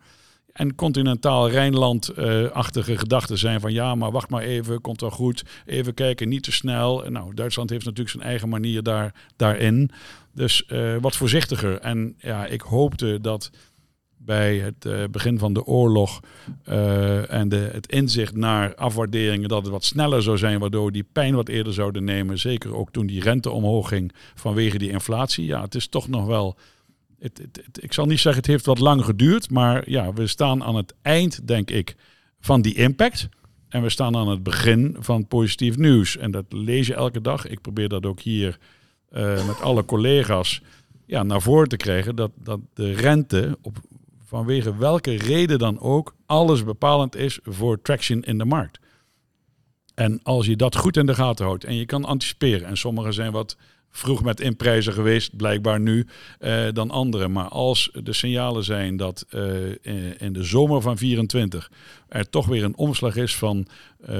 En 0.57 0.75
continentaal 0.75 1.49
Rijnland-achtige 1.49 2.97
gedachten 2.97 3.37
zijn 3.37 3.59
van 3.59 3.73
ja, 3.73 3.95
maar 3.95 4.11
wacht 4.11 4.29
maar 4.29 4.41
even, 4.41 4.81
komt 4.81 5.01
wel 5.01 5.09
goed. 5.09 5.43
Even 5.65 5.93
kijken, 5.93 6.29
niet 6.29 6.43
te 6.43 6.51
snel. 6.51 7.03
Nou, 7.09 7.33
Duitsland 7.33 7.69
heeft 7.69 7.85
natuurlijk 7.85 8.15
zijn 8.15 8.23
eigen 8.23 8.49
manier 8.49 8.83
daar, 8.83 9.13
daarin. 9.35 9.91
Dus 10.33 10.65
eh, 10.65 10.95
wat 11.01 11.15
voorzichtiger. 11.15 11.79
En 11.79 12.15
ja, 12.17 12.45
ik 12.45 12.61
hoopte 12.61 13.21
dat 13.21 13.49
bij 14.17 14.57
het 14.57 14.85
eh, 14.85 15.03
begin 15.11 15.39
van 15.39 15.53
de 15.53 15.65
oorlog 15.65 16.19
eh, 16.63 17.33
en 17.33 17.49
de, 17.49 17.69
het 17.71 17.87
inzicht 17.91 18.35
naar 18.35 18.75
afwaarderingen 18.75 19.49
dat 19.49 19.61
het 19.61 19.71
wat 19.71 19.83
sneller 19.83 20.21
zou 20.21 20.37
zijn, 20.37 20.59
waardoor 20.59 20.91
die 20.91 21.07
pijn 21.11 21.35
wat 21.35 21.47
eerder 21.47 21.73
zouden 21.73 22.03
nemen. 22.03 22.39
Zeker 22.39 22.75
ook 22.75 22.91
toen 22.91 23.07
die 23.07 23.21
rente 23.21 23.49
omhoog 23.49 23.87
ging 23.87 24.13
vanwege 24.35 24.77
die 24.77 24.89
inflatie. 24.89 25.45
Ja, 25.45 25.61
het 25.61 25.75
is 25.75 25.87
toch 25.87 26.07
nog 26.07 26.25
wel. 26.25 26.57
Ik 27.79 27.93
zal 27.93 28.05
niet 28.05 28.19
zeggen 28.19 28.41
het 28.41 28.51
heeft 28.51 28.65
wat 28.65 28.79
lang 28.79 29.05
geduurd, 29.05 29.49
maar 29.49 29.89
ja, 29.89 30.13
we 30.13 30.27
staan 30.27 30.63
aan 30.63 30.75
het 30.75 30.93
eind, 31.01 31.47
denk 31.47 31.71
ik, 31.71 31.95
van 32.39 32.61
die 32.61 32.75
impact. 32.75 33.29
En 33.69 33.81
we 33.81 33.89
staan 33.89 34.15
aan 34.15 34.27
het 34.27 34.43
begin 34.43 34.95
van 34.99 35.27
positief 35.27 35.77
nieuws. 35.77 36.17
En 36.17 36.31
dat 36.31 36.45
lees 36.49 36.87
je 36.87 36.93
elke 36.93 37.21
dag. 37.21 37.47
Ik 37.47 37.61
probeer 37.61 37.89
dat 37.89 38.05
ook 38.05 38.19
hier 38.19 38.57
eh, 39.09 39.47
met 39.47 39.61
alle 39.61 39.85
collega's 39.85 40.61
ja, 41.05 41.23
naar 41.23 41.41
voren 41.41 41.69
te 41.69 41.77
krijgen. 41.77 42.15
Dat, 42.15 42.31
dat 42.35 42.59
de 42.73 42.93
rente, 42.93 43.57
op, 43.61 43.77
vanwege 44.25 44.77
welke 44.77 45.15
reden 45.17 45.59
dan 45.59 45.79
ook, 45.79 46.15
alles 46.25 46.63
bepalend 46.63 47.15
is 47.15 47.39
voor 47.43 47.81
traction 47.81 48.21
in 48.21 48.37
de 48.37 48.45
markt. 48.45 48.79
En 49.95 50.19
als 50.23 50.45
je 50.45 50.55
dat 50.55 50.75
goed 50.75 50.97
in 50.97 51.05
de 51.05 51.15
gaten 51.15 51.45
houdt 51.45 51.63
en 51.63 51.75
je 51.75 51.85
kan 51.85 52.05
anticiperen, 52.05 52.67
en 52.67 52.77
sommigen 52.77 53.13
zijn 53.13 53.31
wat 53.31 53.57
vroeg 53.91 54.23
met 54.23 54.39
inprijzen 54.39 54.93
geweest, 54.93 55.35
blijkbaar 55.35 55.79
nu, 55.79 56.07
eh, 56.39 56.65
dan 56.73 56.91
anderen. 56.91 57.31
Maar 57.31 57.47
als 57.47 57.89
de 58.03 58.13
signalen 58.13 58.63
zijn 58.63 58.97
dat 58.97 59.25
eh, 59.29 59.43
in- 60.17 60.33
de 60.33 60.43
zomer 60.43 60.81
van 60.81 60.97
24 60.97 61.71
er 62.09 62.29
toch 62.29 62.45
weer 62.45 62.63
een 62.63 62.77
omslag 62.77 63.15
is 63.15 63.35
van 63.35 63.67
eh, 64.05 64.17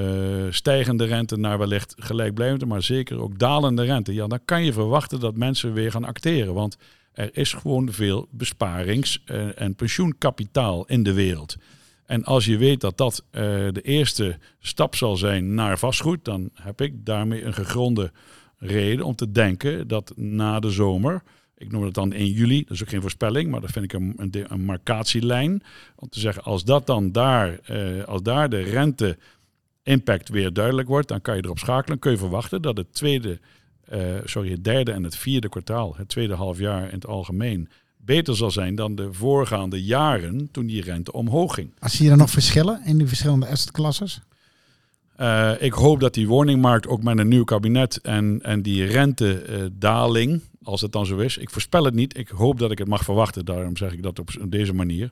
stijgende 0.50 1.04
rente 1.04 1.36
naar 1.36 1.58
wellicht 1.58 1.94
gelijkblijvende, 1.98 2.66
maar 2.66 2.82
zeker 2.82 3.20
ook 3.20 3.38
dalende 3.38 3.84
rente, 3.84 4.14
ja, 4.14 4.26
dan 4.26 4.40
kan 4.44 4.64
je 4.64 4.72
verwachten 4.72 5.20
dat 5.20 5.36
mensen 5.36 5.72
weer 5.72 5.90
gaan 5.90 6.04
acteren. 6.04 6.54
Want 6.54 6.76
er 7.12 7.30
is 7.32 7.52
gewoon 7.52 7.92
veel 7.92 8.28
besparings- 8.30 9.22
en 9.54 9.74
pensioenkapitaal 9.74 10.86
in 10.86 11.02
de 11.02 11.12
wereld. 11.12 11.56
En 12.06 12.24
als 12.24 12.44
je 12.44 12.56
weet 12.56 12.80
dat 12.80 12.96
dat 12.96 13.24
de 13.72 13.80
eerste 13.82 14.38
stap 14.60 14.94
zal 14.94 15.16
zijn 15.16 15.54
naar 15.54 15.78
vastgoed, 15.78 16.24
dan 16.24 16.50
heb 16.54 16.80
ik 16.80 17.04
daarmee 17.04 17.44
een 17.44 17.54
gegronde 17.54 18.12
reden 18.58 19.04
om 19.04 19.14
te 19.14 19.32
denken 19.32 19.88
dat 19.88 20.12
na 20.16 20.60
de 20.60 20.70
zomer, 20.70 21.22
ik 21.56 21.72
noem 21.72 21.82
het 21.82 21.94
dan 21.94 22.12
in 22.12 22.26
juli, 22.26 22.62
dat 22.62 22.70
is 22.70 22.82
ook 22.82 22.88
geen 22.88 23.00
voorspelling, 23.00 23.50
maar 23.50 23.60
dat 23.60 23.70
vind 23.70 23.84
ik 23.84 23.92
een, 23.92 24.32
een, 24.48 24.64
marcatielijn, 24.64 25.62
om 25.96 26.08
te 26.08 26.20
zeggen 26.20 26.42
als 26.42 26.64
dat 26.64 26.86
dan 26.86 27.12
daar, 27.12 27.58
eh, 27.58 28.04
als 28.04 28.22
daar 28.22 28.48
de 28.48 28.60
rente 28.60 29.18
impact 29.82 30.28
weer 30.28 30.52
duidelijk 30.52 30.88
wordt, 30.88 31.08
dan 31.08 31.20
kan 31.20 31.36
je 31.36 31.44
erop 31.44 31.58
schakelen, 31.58 31.98
kun 31.98 32.10
je 32.10 32.18
verwachten 32.18 32.62
dat 32.62 32.76
het 32.76 32.94
tweede, 32.94 33.40
eh, 33.84 34.00
sorry, 34.24 34.50
het 34.50 34.64
derde 34.64 34.92
en 34.92 35.02
het 35.02 35.16
vierde 35.16 35.48
kwartaal, 35.48 35.96
het 35.96 36.08
tweede 36.08 36.34
halfjaar 36.34 36.84
in 36.84 36.94
het 36.94 37.06
algemeen, 37.06 37.68
beter 37.96 38.36
zal 38.36 38.50
zijn 38.50 38.74
dan 38.74 38.94
de 38.94 39.12
voorgaande 39.12 39.84
jaren 39.84 40.50
toen 40.50 40.66
die 40.66 40.82
rente 40.82 41.12
omhoog 41.12 41.54
ging. 41.54 41.70
Maar 41.78 41.90
zie 41.90 42.04
je 42.04 42.10
er 42.10 42.16
nog 42.16 42.30
verschillen 42.30 42.84
in 42.84 42.98
die 42.98 43.06
verschillende 43.06 43.46
assetklasses? 43.46 44.20
Eh, 45.18 45.52
ik 45.58 45.72
hoop 45.72 46.00
dat 46.00 46.14
die 46.14 46.28
woningmarkt 46.28 46.86
ook 46.86 47.02
met 47.02 47.18
een 47.18 47.28
nieuw 47.28 47.44
kabinet 47.44 48.00
en, 48.00 48.38
en 48.42 48.62
die 48.62 48.84
rentedaling, 48.84 50.40
als 50.62 50.80
het 50.80 50.92
dan 50.92 51.06
zo 51.06 51.16
is, 51.16 51.36
ik 51.36 51.50
voorspel 51.50 51.84
het 51.84 51.94
niet, 51.94 52.18
ik 52.18 52.28
hoop 52.28 52.58
dat 52.58 52.70
ik 52.70 52.78
het 52.78 52.88
mag 52.88 53.04
verwachten, 53.04 53.44
daarom 53.44 53.76
zeg 53.76 53.92
ik 53.92 54.02
dat 54.02 54.18
op 54.18 54.30
deze 54.48 54.74
manier, 54.74 55.10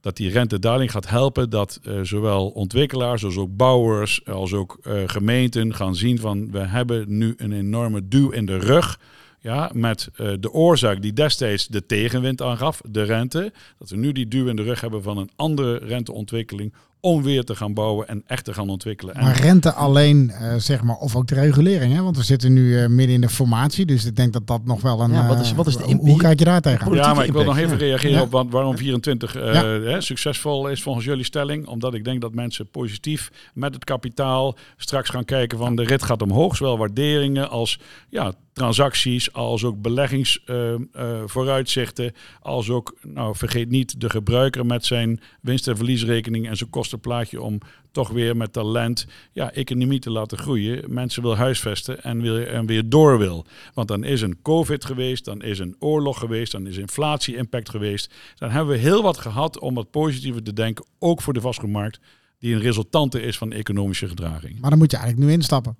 dat 0.00 0.16
die 0.16 0.30
rentedaling 0.30 0.90
gaat 0.90 1.08
helpen 1.08 1.50
dat 1.50 1.80
eh, 1.82 2.00
zowel 2.02 2.48
ontwikkelaars 2.48 3.24
als 3.24 3.36
ook 3.36 3.56
bouwers 3.56 4.26
als 4.26 4.52
ook 4.52 4.78
eh, 4.82 5.02
gemeenten 5.06 5.74
gaan 5.74 5.94
zien 5.94 6.18
van 6.18 6.50
we 6.50 6.58
hebben 6.58 7.04
nu 7.18 7.34
een 7.36 7.52
enorme 7.52 8.08
duw 8.08 8.30
in 8.30 8.46
de 8.46 8.58
rug. 8.58 9.00
Ja, 9.40 9.70
met 9.74 10.08
de 10.14 10.52
oorzaak 10.52 11.02
die 11.02 11.12
destijds 11.12 11.66
de 11.66 11.86
tegenwind 11.86 12.42
aangaf, 12.42 12.80
de 12.88 13.02
rente. 13.02 13.52
Dat 13.78 13.90
we 13.90 13.96
nu 13.96 14.12
die 14.12 14.28
duw 14.28 14.46
in 14.46 14.56
de 14.56 14.62
rug 14.62 14.80
hebben 14.80 15.02
van 15.02 15.18
een 15.18 15.30
andere 15.36 15.76
renteontwikkeling 15.76 16.72
om 17.00 17.22
weer 17.22 17.44
te 17.44 17.56
gaan 17.56 17.74
bouwen 17.74 18.08
en 18.08 18.22
echt 18.26 18.44
te 18.44 18.54
gaan 18.54 18.68
ontwikkelen. 18.68 19.14
En- 19.14 19.24
Maar 19.24 19.40
rente 19.40 19.72
alleen, 19.72 20.30
eh, 20.30 20.54
zeg 20.56 20.82
maar, 20.82 20.96
of 20.96 21.16
ook 21.16 21.26
de 21.26 21.34
regulering, 21.34 21.94
hè? 21.94 22.02
Want 22.02 22.16
we 22.16 22.22
zitten 22.22 22.52
nu 22.52 22.78
eh, 22.78 22.86
midden 22.88 23.14
in 23.14 23.20
de 23.20 23.28
formatie, 23.28 23.86
dus 23.86 24.04
ik 24.04 24.16
denk 24.16 24.32
dat 24.32 24.46
dat 24.46 24.64
nog 24.64 24.80
wel 24.80 25.00
een... 25.00 25.12
Ja, 25.12 25.26
wat 25.26 25.36
eh, 25.36 25.42
is- 25.42 25.52
wat 25.52 25.66
is 25.66 25.76
de 25.76 25.82
hoe- 25.82 25.90
imp- 25.92 26.00
Hoe 26.00 26.16
kijk 26.18 26.38
je 26.38 26.44
daar 26.44 26.60
tegen? 26.60 26.94
Ja, 26.94 27.14
maar 27.14 27.24
ik 27.24 27.32
wil 27.32 27.44
nog 27.44 27.58
even 27.58 27.78
reageren 27.78 28.16
Ja. 28.16 28.22
op 28.22 28.30
wat, 28.30 28.46
waarom 28.50 28.76
24 28.76 29.36
eh, 29.36 29.54
Ja. 29.54 29.64
hè, 29.64 30.00
succesvol 30.00 30.68
is 30.68 30.82
volgens 30.82 31.04
jullie 31.04 31.24
stelling. 31.24 31.66
Omdat 31.66 31.94
ik 31.94 32.04
denk 32.04 32.20
dat 32.20 32.34
mensen 32.34 32.68
positief 32.70 33.30
met 33.54 33.74
het 33.74 33.84
kapitaal 33.84 34.56
straks 34.76 35.08
gaan 35.08 35.24
kijken 35.24 35.58
van 35.58 35.76
de 35.76 35.82
rit 35.84 36.02
gaat 36.02 36.22
omhoog. 36.22 36.56
Zowel 36.56 36.78
waarderingen 36.78 37.50
als 37.50 37.78
ja, 38.08 38.32
transacties, 38.52 39.32
als 39.32 39.64
ook 39.64 39.82
beleggingsvooruitzichten. 39.82 42.12
als 42.40 42.70
ook, 42.70 42.96
nou 43.02 43.36
vergeet 43.36 43.68
niet, 43.70 44.00
de 44.00 44.10
gebruiker 44.10 44.66
met 44.66 44.86
zijn 44.86 45.20
winst- 45.40 45.68
en 45.68 45.76
verliesrekening 45.76 46.48
en 46.48 46.56
zijn 46.56 46.70
kostenplaatje 46.88 47.42
om 47.42 47.60
toch 47.90 48.08
weer 48.08 48.36
met 48.36 48.52
talent 48.52 49.06
ja, 49.32 49.52
economie 49.52 49.98
te 49.98 50.10
laten 50.10 50.38
groeien. 50.38 50.94
Mensen 50.94 51.22
wil 51.22 51.36
huisvesten 51.36 52.02
en, 52.02 52.20
wil, 52.20 52.36
en 52.38 52.66
weer 52.66 52.88
door 52.88 53.18
wil. 53.18 53.46
Want 53.74 53.88
dan 53.88 54.04
is 54.04 54.20
een 54.20 54.42
COVID 54.42 54.84
geweest, 54.84 55.24
dan 55.24 55.42
is 55.42 55.58
een 55.58 55.76
oorlog 55.78 56.18
geweest, 56.18 56.52
dan 56.52 56.66
is 56.66 56.76
inflatie-impact 56.76 57.68
geweest. 57.68 58.14
Dan 58.36 58.50
hebben 58.50 58.74
we 58.74 58.80
heel 58.80 59.02
wat 59.02 59.18
gehad 59.18 59.58
om 59.58 59.74
wat 59.74 59.90
positiever 59.90 60.42
te 60.42 60.52
denken, 60.52 60.86
ook 60.98 61.22
voor 61.22 61.32
de 61.32 61.40
vastgoedmarkt, 61.40 62.00
die 62.38 62.54
een 62.54 62.60
resultante 62.60 63.22
is 63.22 63.38
van 63.38 63.52
economische 63.52 64.08
gedraging. 64.08 64.60
Maar 64.60 64.70
dan 64.70 64.78
moet 64.78 64.90
je 64.90 64.96
eigenlijk 64.96 65.28
nu 65.28 65.34
instappen. 65.34 65.76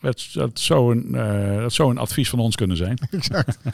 Dat, 0.00 0.28
dat, 0.32 0.60
zou 0.60 0.96
een, 0.96 1.14
eh, 1.14 1.60
dat 1.60 1.72
zou 1.72 1.90
een 1.90 1.98
advies 1.98 2.28
van 2.28 2.38
ons 2.38 2.56
kunnen 2.56 2.76
zijn. 2.76 2.98
exact. 3.10 3.58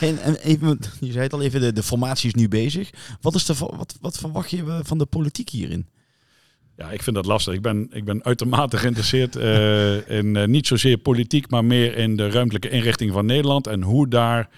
En, 0.00 0.22
en 0.22 0.34
even, 0.36 0.78
je 1.00 1.12
zei 1.12 1.24
het 1.24 1.32
al 1.32 1.42
even, 1.42 1.60
de, 1.60 1.72
de 1.72 1.82
formatie 1.82 2.28
is 2.28 2.34
nu 2.34 2.48
bezig. 2.48 2.90
Wat, 3.20 3.34
is 3.34 3.44
de, 3.44 3.54
wat, 3.58 3.96
wat 4.00 4.18
verwacht 4.18 4.50
je 4.50 4.80
van 4.82 4.98
de 4.98 5.06
politiek 5.06 5.48
hierin? 5.48 5.86
Ja, 6.76 6.90
ik 6.90 7.02
vind 7.02 7.16
dat 7.16 7.26
lastig. 7.26 7.54
Ik 7.54 7.62
ben, 7.62 7.88
ik 7.90 8.04
ben 8.04 8.24
uitermate 8.24 8.76
geïnteresseerd 8.76 9.36
eh, 9.36 10.10
in 10.18 10.36
eh, 10.36 10.46
niet 10.46 10.66
zozeer 10.66 10.98
politiek, 10.98 11.50
maar 11.50 11.64
meer 11.64 11.96
in 11.96 12.16
de 12.16 12.30
ruimtelijke 12.30 12.70
inrichting 12.70 13.12
van 13.12 13.26
Nederland 13.26 13.66
en 13.66 13.82
hoe 13.82 14.08
daar 14.08 14.48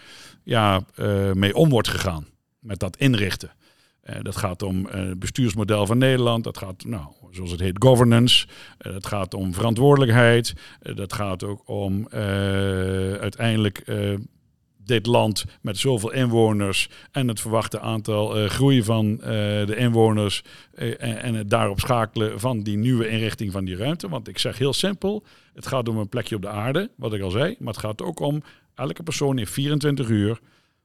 ja, 0.44 0.85
mee 1.35 1.55
om 1.55 1.68
wordt 1.68 1.88
gegaan 1.88 2.27
met 2.59 2.79
dat 2.79 2.96
inrichten. 2.96 3.50
Eh, 4.04 4.16
dat 4.22 4.36
gaat 4.36 4.62
om 4.62 4.86
eh, 4.86 5.04
het 5.04 5.18
bestuursmodel 5.18 5.86
van 5.86 5.98
Nederland. 5.98 6.44
Dat 6.44 6.58
gaat, 6.58 6.84
nou, 6.84 7.04
zoals 7.30 7.50
het 7.50 7.60
heet, 7.60 7.76
governance. 7.78 8.46
Eh, 8.78 8.92
dat 8.92 9.06
gaat 9.06 9.34
om 9.34 9.54
verantwoordelijkheid. 9.54 10.54
Dat 10.94 11.12
gaat 11.12 11.44
ook 11.44 11.62
om 11.68 12.08
uiteindelijk 13.20 13.84
dit 14.84 15.06
land 15.06 15.44
met 15.60 15.78
zoveel 15.78 16.12
inwoners 16.12 16.88
en 17.10 17.28
het 17.28 17.40
verwachte 17.40 17.80
aantal 17.80 18.48
groei 18.48 18.82
van 18.82 19.16
de 19.66 19.74
inwoners 19.76 20.42
en 20.98 21.34
het 21.34 21.50
daarop 21.50 21.80
schakelen 21.80 22.40
van 22.40 22.62
die 22.62 22.76
nieuwe 22.76 23.08
inrichting 23.08 23.52
van 23.52 23.64
die 23.64 23.76
ruimte. 23.76 24.08
Want 24.08 24.28
ik 24.28 24.38
zeg 24.38 24.58
heel 24.58 24.72
simpel, 24.72 25.24
het 25.54 25.66
gaat 25.66 25.88
om 25.88 25.96
een 25.96 26.08
plekje 26.08 26.36
op 26.36 26.42
de 26.42 26.48
aarde, 26.48 26.90
wat 26.96 27.12
ik 27.12 27.22
al 27.22 27.30
zei, 27.30 27.56
maar 27.58 27.72
het 27.72 27.82
gaat 27.82 28.02
ook 28.02 28.20
om 28.20 28.42
elke 28.74 29.02
persoon 29.02 29.38
in 29.38 29.46
24 29.46 30.08
uur 30.08 30.40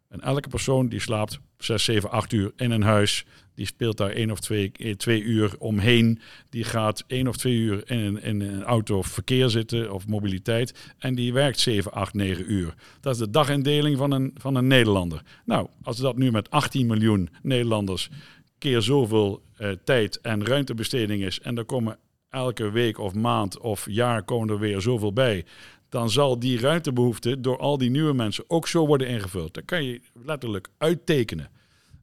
en 0.10 0.22
elke 0.22 0.50
persoon 0.50 0.88
die 0.88 1.00
slaapt 1.00 1.40
6, 1.58 1.84
7, 1.84 2.10
8 2.12 2.34
uur 2.34 2.52
in 2.56 2.72
een 2.72 2.82
huis, 2.82 3.26
die 3.56 3.66
speelt 3.66 3.98
daar 3.98 4.10
één 4.10 4.32
of 4.32 4.40
twee, 4.40 4.72
eh, 4.72 4.96
twee 4.96 5.22
uur 5.22 5.56
omheen. 5.58 6.20
Die 6.50 6.64
gaat 6.64 7.04
één 7.08 7.28
of 7.28 7.38
twee 7.38 7.56
uur 7.56 7.92
in 7.92 7.98
een, 7.98 8.22
in 8.22 8.42
een 8.42 8.64
auto 8.64 8.98
of 8.98 9.08
verkeer 9.08 9.50
zitten 9.50 9.94
of 9.94 10.08
mobiliteit. 10.08 10.94
En 10.98 11.16
die 11.16 11.34
werkt 11.34 11.60
7, 11.60 11.92
8, 11.92 12.14
9 12.14 12.52
uur. 12.52 12.74
Dat 13.02 13.14
is 13.14 13.20
de 13.20 13.30
dagindeling 13.30 13.98
van 13.98 14.12
een, 14.12 14.32
van 14.38 14.56
een 14.56 14.68
Nederlander. 14.68 15.22
Nou, 15.46 15.68
als 15.84 15.98
dat 15.98 16.18
nu 16.18 16.32
met 16.32 16.50
18 16.50 16.88
miljoen 16.88 17.30
Nederlanders 17.42 18.10
keer 18.58 18.82
zoveel 18.82 19.42
eh, 19.56 19.72
tijd 19.84 20.22
en 20.22 20.46
ruimtebesteding 20.46 21.24
is. 21.24 21.40
En 21.40 21.58
er 21.58 21.66
komen 21.66 21.98
elke 22.30 22.72
week 22.72 22.98
of 22.98 23.14
maand 23.14 23.60
of 23.60 23.86
jaar 23.90 24.24
komen 24.24 24.50
er 24.50 24.60
weer 24.60 24.82
zoveel 24.82 25.14
bij 25.14 25.46
dan 25.90 26.10
zal 26.10 26.40
die 26.40 26.60
ruimtebehoefte 26.60 27.42
door 27.42 27.58
al 27.58 27.78
die 27.78 27.90
nieuwe 27.90 28.14
mensen 28.14 28.44
ook 28.48 28.68
zo 28.68 28.88
worden 28.88 29.08
ingevuld. 29.08 29.54
Dat 29.54 29.66
kan 29.66 29.84
je 29.84 30.02
letterlijk 30.26 30.68
uittekenen. 30.78 31.50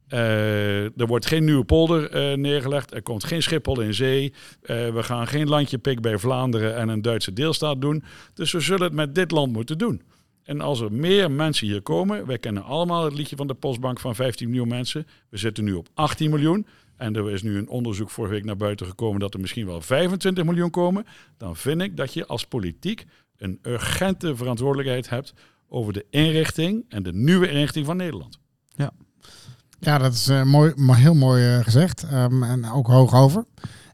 Uh, 0.09 0.99
er 0.99 1.07
wordt 1.07 1.25
geen 1.25 1.43
nieuwe 1.43 1.65
polder 1.65 2.31
uh, 2.31 2.37
neergelegd. 2.37 2.93
Er 2.93 3.01
komt 3.01 3.23
geen 3.23 3.43
Schiphol 3.43 3.81
in 3.81 3.93
zee. 3.93 4.33
Uh, 4.61 4.67
we 4.89 5.03
gaan 5.03 5.27
geen 5.27 5.47
landje 5.47 5.77
pik 5.77 6.01
bij 6.01 6.17
Vlaanderen 6.17 6.75
en 6.75 6.89
een 6.89 7.01
Duitse 7.01 7.33
deelstaat 7.33 7.81
doen. 7.81 8.03
Dus 8.33 8.51
we 8.51 8.59
zullen 8.59 8.83
het 8.83 8.93
met 8.93 9.15
dit 9.15 9.31
land 9.31 9.53
moeten 9.53 9.77
doen. 9.77 10.01
En 10.43 10.61
als 10.61 10.79
er 10.79 10.91
meer 10.91 11.31
mensen 11.31 11.67
hier 11.67 11.81
komen, 11.81 12.25
wij 12.25 12.37
kennen 12.37 12.63
allemaal 12.63 13.03
het 13.03 13.13
liedje 13.13 13.35
van 13.35 13.47
de 13.47 13.53
Postbank 13.53 13.99
van 13.99 14.15
15 14.15 14.47
miljoen 14.47 14.67
mensen. 14.67 15.07
We 15.29 15.37
zitten 15.37 15.63
nu 15.63 15.73
op 15.73 15.87
18 15.93 16.29
miljoen. 16.29 16.67
En 16.97 17.15
er 17.15 17.31
is 17.31 17.41
nu 17.41 17.57
een 17.57 17.69
onderzoek 17.69 18.09
vorige 18.09 18.33
week 18.33 18.45
naar 18.45 18.57
buiten 18.57 18.85
gekomen 18.85 19.19
dat 19.19 19.33
er 19.33 19.39
misschien 19.39 19.65
wel 19.65 19.81
25 19.81 20.43
miljoen 20.43 20.69
komen. 20.69 21.05
Dan 21.37 21.55
vind 21.55 21.81
ik 21.81 21.97
dat 21.97 22.13
je 22.13 22.25
als 22.25 22.45
politiek 22.45 23.05
een 23.37 23.59
urgente 23.61 24.35
verantwoordelijkheid 24.35 25.09
hebt 25.09 25.33
over 25.69 25.93
de 25.93 26.05
inrichting 26.09 26.85
en 26.89 27.03
de 27.03 27.13
nieuwe 27.13 27.49
inrichting 27.49 27.85
van 27.85 27.97
Nederland. 27.97 28.39
Ja, 28.75 28.91
ja 29.79 29.97
dat 29.97 30.13
is 30.13 30.29
uh, 30.29 30.43
mooi, 30.43 30.73
maar 30.75 30.97
heel 30.97 31.13
mooi 31.13 31.57
uh, 31.57 31.63
gezegd. 31.63 32.03
Um, 32.13 32.43
en 32.43 32.71
ook 32.71 32.87
hoog 32.87 33.13
over. 33.13 33.45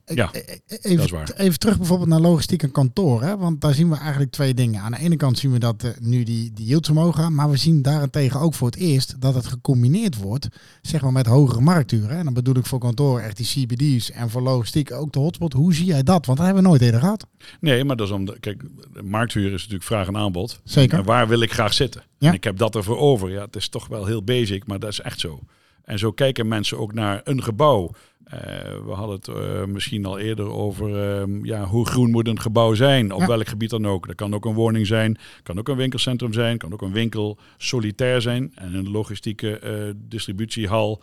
Ja, 0.06 0.32
even, 0.34 0.96
dat 0.96 1.06
is 1.06 1.12
waar. 1.12 1.32
even 1.36 1.60
terug 1.60 1.78
bijvoorbeeld 1.78 2.10
naar 2.10 2.20
logistiek 2.20 2.64
en 2.64 2.72
kantoor. 2.72 3.22
Hè? 3.22 3.38
Want 3.38 3.62
daar 3.62 3.74
zien 3.74 3.90
we 3.90 3.96
eigenlijk 3.96 4.32
twee 4.32 4.54
dingen. 4.54 4.82
Aan 4.82 4.92
de 4.92 5.00
ene 5.00 5.16
kant 5.16 5.38
zien 5.38 5.52
we 5.52 5.60
dat 5.60 5.84
uh, 5.84 5.92
nu 6.00 6.24
die, 6.24 6.52
die 6.54 6.66
yields 6.66 6.90
omhoog 6.90 7.16
gaan. 7.16 7.36
Maar 7.36 7.50
we 7.50 7.58
zien 7.58 7.82
daarentegen 7.82 8.40
ook 8.40 8.54
voor 8.54 8.68
het 8.68 8.78
eerst 8.78 9.22
dat 9.22 9.36
het 9.36 9.46
gecombineerd 9.46 10.18
wordt 10.18 10.48
zeg 10.82 11.02
maar 11.02 11.12
met 11.12 11.26
hogere 11.26 11.62
markturen. 11.62 12.18
En 12.18 12.24
dan 12.24 12.34
bedoel 12.34 12.56
ik 12.56 12.66
voor 12.66 12.80
kantoor 12.80 13.20
echt 13.20 13.38
die 13.38 13.46
CBD's 13.46 14.12
en 14.12 14.30
voor 14.30 14.42
logistiek 14.42 14.92
ook 14.92 15.12
de 15.12 15.20
hotspot. 15.20 15.54
Hoe 15.54 15.74
zie 15.74 15.86
jij 15.86 16.04
dat? 16.04 16.26
Want 16.26 16.38
dat 16.38 16.46
hebben 16.48 16.64
we 16.64 16.70
nooit 16.70 16.82
eerder 16.82 17.00
gehad. 17.00 17.28
Nee, 17.60 17.84
maar 17.84 17.96
dat 17.96 18.08
is 18.08 18.14
om 18.14 18.26
de, 18.26 18.40
kijk, 18.40 18.64
de 18.94 19.04
markthuur 19.04 19.46
is 19.54 19.62
natuurlijk 19.62 19.84
vraag 19.84 20.08
en 20.08 20.18
aanbod. 20.18 20.62
Zeker. 20.64 20.98
En 20.98 21.06
waar 21.06 21.28
wil 21.28 21.42
ik 21.42 21.54
graag 21.54 21.74
zitten? 21.74 22.04
Ja. 22.18 22.28
En 22.28 22.34
ik 22.34 22.44
heb 22.44 22.58
dat 22.58 22.76
ervoor 22.76 22.98
over. 22.98 23.30
Ja, 23.30 23.46
het 23.46 23.56
is 23.56 23.70
toch 23.70 23.88
wel 23.88 24.06
heel 24.06 24.24
basic, 24.24 24.68
maar 24.68 24.80
dat 24.80 24.90
is 24.90 25.00
echt 25.00 25.20
zo. 25.20 25.40
En 25.84 26.00
zo 26.00 26.12
kijken 26.12 26.48
mensen 26.48 26.78
ook 26.80 26.94
naar 26.94 27.22
een 27.24 27.44
gebouw. 27.44 27.92
Uh, 28.34 28.40
we 28.86 28.92
hadden 28.92 29.16
het 29.16 29.28
uh, 29.28 29.64
misschien 29.66 30.06
al 30.06 30.20
eerder 30.20 30.52
over 30.52 30.90
uh, 30.90 31.44
ja, 31.44 31.66
hoe 31.66 31.86
groen 31.88 32.12
moet 32.12 32.28
een 32.28 32.40
gebouw 32.40 32.74
zijn, 32.74 33.12
op 33.12 33.20
ja. 33.20 33.28
welk 33.28 33.48
gebied 33.48 33.70
dan 33.70 33.88
ook. 33.88 34.08
Dat 34.08 34.16
kan 34.16 34.34
ook 34.34 34.46
een 34.46 34.54
woning 34.54 34.88
zijn, 34.88 35.18
kan 35.44 35.60
ook 35.60 35.68
een 35.68 35.76
winkelcentrum 35.76 36.34
zijn, 36.34 36.58
kan 36.58 36.74
ook 36.74 36.82
een 36.82 36.92
winkel 36.92 37.38
solitair 37.58 38.22
zijn 38.22 38.52
en 38.56 38.74
een 38.74 38.92
logistieke 38.92 39.60
uh, 39.64 39.94
distributiehal 39.96 41.02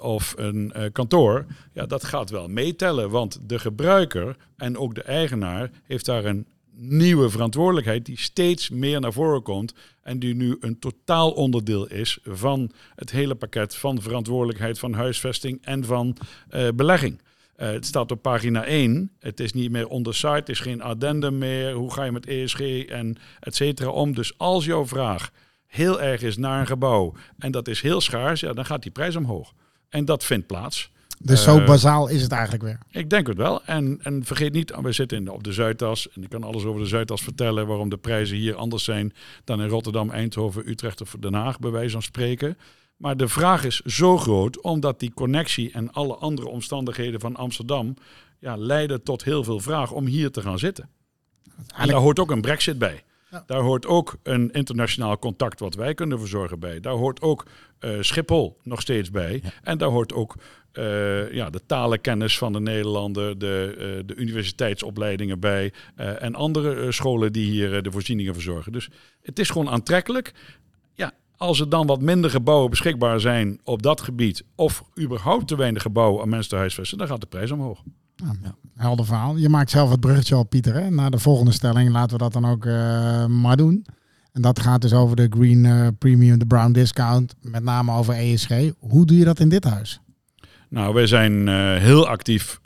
of 0.00 0.34
een 0.36 0.72
kantoor. 0.92 1.46
Ja, 1.72 1.86
dat 1.86 2.04
gaat 2.04 2.30
wel 2.30 2.48
meetellen, 2.48 3.10
want 3.10 3.40
de 3.48 3.58
gebruiker 3.58 4.36
en 4.56 4.76
ook 4.76 4.94
de 4.94 5.02
eigenaar 5.02 5.70
heeft 5.86 6.04
daar 6.04 6.24
een 6.24 6.46
nieuwe 6.80 7.30
verantwoordelijkheid 7.30 8.06
die 8.06 8.18
steeds 8.18 8.70
meer 8.70 9.00
naar 9.00 9.12
voren 9.12 9.42
komt 9.42 9.74
en 10.02 10.18
die 10.18 10.34
nu 10.34 10.56
een 10.60 10.78
totaal 10.78 11.30
onderdeel 11.30 11.86
is 11.86 12.18
van 12.24 12.70
het 12.94 13.10
hele 13.10 13.34
pakket 13.34 13.76
van 13.76 14.02
verantwoordelijkheid 14.02 14.78
van 14.78 14.92
huisvesting 14.92 15.58
en 15.62 15.84
van 15.84 16.16
uh, 16.50 16.68
belegging. 16.74 17.20
Uh, 17.56 17.68
het 17.70 17.86
staat 17.86 18.10
op 18.10 18.22
pagina 18.22 18.64
1. 18.64 19.10
Het 19.18 19.40
is 19.40 19.52
niet 19.52 19.70
meer 19.70 19.88
on 19.88 20.02
the 20.02 20.28
het 20.28 20.48
is 20.48 20.60
geen 20.60 20.82
addendum 20.82 21.38
meer. 21.38 21.72
Hoe 21.72 21.92
ga 21.92 22.04
je 22.04 22.12
met 22.12 22.26
ESG 22.26 22.60
en 22.84 23.16
et 23.40 23.56
cetera 23.56 23.90
om? 23.90 24.14
Dus 24.14 24.38
als 24.38 24.64
jouw 24.64 24.86
vraag 24.86 25.30
heel 25.66 26.00
erg 26.00 26.22
is 26.22 26.36
naar 26.36 26.60
een 26.60 26.66
gebouw 26.66 27.14
en 27.38 27.50
dat 27.50 27.68
is 27.68 27.80
heel 27.80 28.00
schaars, 28.00 28.40
ja, 28.40 28.52
dan 28.52 28.64
gaat 28.64 28.82
die 28.82 28.92
prijs 28.92 29.16
omhoog. 29.16 29.52
En 29.88 30.04
dat 30.04 30.24
vindt 30.24 30.46
plaats. 30.46 30.90
Dus 31.20 31.42
zo 31.42 31.58
uh, 31.58 31.66
bazaal 31.66 32.08
is 32.08 32.22
het 32.22 32.32
eigenlijk 32.32 32.62
weer. 32.62 32.78
Ik 32.90 33.10
denk 33.10 33.26
het 33.26 33.36
wel. 33.36 33.64
En, 33.64 33.98
en 34.02 34.24
vergeet 34.24 34.52
niet, 34.52 34.74
we 34.80 34.92
zitten 34.92 35.18
in 35.18 35.24
de, 35.24 35.32
op 35.32 35.44
de 35.44 35.52
Zuidas. 35.52 36.08
En 36.10 36.22
ik 36.22 36.28
kan 36.28 36.42
alles 36.42 36.64
over 36.64 36.80
de 36.80 36.86
Zuidas 36.86 37.22
vertellen. 37.22 37.66
Waarom 37.66 37.88
de 37.88 37.96
prijzen 37.96 38.36
hier 38.36 38.54
anders 38.54 38.84
zijn 38.84 39.12
dan 39.44 39.62
in 39.62 39.68
Rotterdam, 39.68 40.10
Eindhoven, 40.10 40.68
Utrecht 40.68 41.00
of 41.00 41.16
Den 41.20 41.34
Haag, 41.34 41.58
bij 41.58 41.70
wijze 41.70 41.92
van 41.92 42.02
spreken. 42.02 42.58
Maar 42.96 43.16
de 43.16 43.28
vraag 43.28 43.64
is 43.64 43.80
zo 43.80 44.18
groot, 44.18 44.60
omdat 44.62 45.00
die 45.00 45.14
connectie 45.14 45.72
en 45.72 45.92
alle 45.92 46.14
andere 46.14 46.48
omstandigheden 46.48 47.20
van 47.20 47.36
Amsterdam 47.36 47.94
ja, 48.38 48.56
leiden 48.56 49.02
tot 49.02 49.24
heel 49.24 49.44
veel 49.44 49.60
vraag 49.60 49.92
om 49.92 50.06
hier 50.06 50.30
te 50.30 50.42
gaan 50.42 50.58
zitten. 50.58 50.88
En 51.74 51.88
daar 51.88 51.96
hoort 51.96 52.18
ook 52.18 52.30
een 52.30 52.40
brexit 52.40 52.78
bij. 52.78 53.04
Ja. 53.30 53.42
Daar 53.46 53.60
hoort 53.60 53.86
ook 53.86 54.16
een 54.22 54.50
internationaal 54.50 55.18
contact 55.18 55.60
wat 55.60 55.74
wij 55.74 55.94
kunnen 55.94 56.18
verzorgen 56.18 56.58
bij. 56.58 56.80
Daar 56.80 56.92
hoort 56.92 57.20
ook 57.20 57.46
uh, 57.80 57.90
Schiphol 58.00 58.58
nog 58.62 58.80
steeds 58.80 59.10
bij. 59.10 59.40
Ja. 59.42 59.50
En 59.62 59.78
daar 59.78 59.88
hoort 59.88 60.12
ook 60.12 60.36
uh, 60.72 61.32
ja, 61.32 61.50
de 61.50 61.60
talenkennis 61.66 62.38
van 62.38 62.52
de 62.52 62.60
Nederlander, 62.60 63.38
de, 63.38 63.74
uh, 63.78 64.02
de 64.06 64.14
universiteitsopleidingen 64.14 65.40
bij 65.40 65.72
uh, 65.96 66.22
en 66.22 66.34
andere 66.34 66.92
scholen 66.92 67.32
die 67.32 67.50
hier 67.50 67.82
de 67.82 67.90
voorzieningen 67.90 68.34
verzorgen. 68.34 68.72
Dus 68.72 68.88
het 69.22 69.38
is 69.38 69.50
gewoon 69.50 69.70
aantrekkelijk. 69.70 70.32
Ja, 70.94 71.12
als 71.36 71.60
er 71.60 71.68
dan 71.68 71.86
wat 71.86 72.00
minder 72.00 72.30
gebouwen 72.30 72.70
beschikbaar 72.70 73.20
zijn 73.20 73.60
op 73.64 73.82
dat 73.82 74.00
gebied, 74.00 74.44
of 74.54 74.84
überhaupt 75.00 75.48
te 75.48 75.56
weinig 75.56 75.82
gebouwen 75.82 76.22
aan 76.22 76.28
mensen 76.28 76.50
te 76.50 76.56
huisvesten, 76.56 76.98
dan 76.98 77.06
gaat 77.06 77.20
de 77.20 77.26
prijs 77.26 77.50
omhoog. 77.50 77.82
Ja. 78.24 78.54
Helder 78.74 79.06
verhaal. 79.06 79.36
Je 79.36 79.48
maakt 79.48 79.70
zelf 79.70 79.90
het 79.90 80.00
bruggetje 80.00 80.34
al, 80.34 80.44
Pieter. 80.44 80.74
Hè? 80.74 80.90
Naar 80.90 81.10
de 81.10 81.18
volgende 81.18 81.52
stelling. 81.52 81.90
Laten 81.90 82.16
we 82.16 82.22
dat 82.22 82.32
dan 82.32 82.46
ook 82.46 82.64
maar 83.28 83.56
doen. 83.56 83.86
En 84.32 84.42
dat 84.42 84.60
gaat 84.60 84.82
dus 84.82 84.92
over 84.92 85.16
de 85.16 85.26
Green 85.30 85.64
uh, 85.64 85.86
Premium, 85.98 86.38
de 86.38 86.46
Brown 86.46 86.72
Discount, 86.72 87.34
met 87.40 87.62
name 87.62 87.92
over 87.92 88.14
ESG. 88.14 88.50
Hoe 88.78 89.06
doe 89.06 89.16
je 89.16 89.24
dat 89.24 89.40
in 89.40 89.48
dit 89.48 89.64
huis? 89.64 90.00
Nou, 90.68 90.94
wij 90.94 91.06
zijn 91.06 91.46
uh, 91.46 91.76
heel 91.76 92.08
actief 92.08 92.60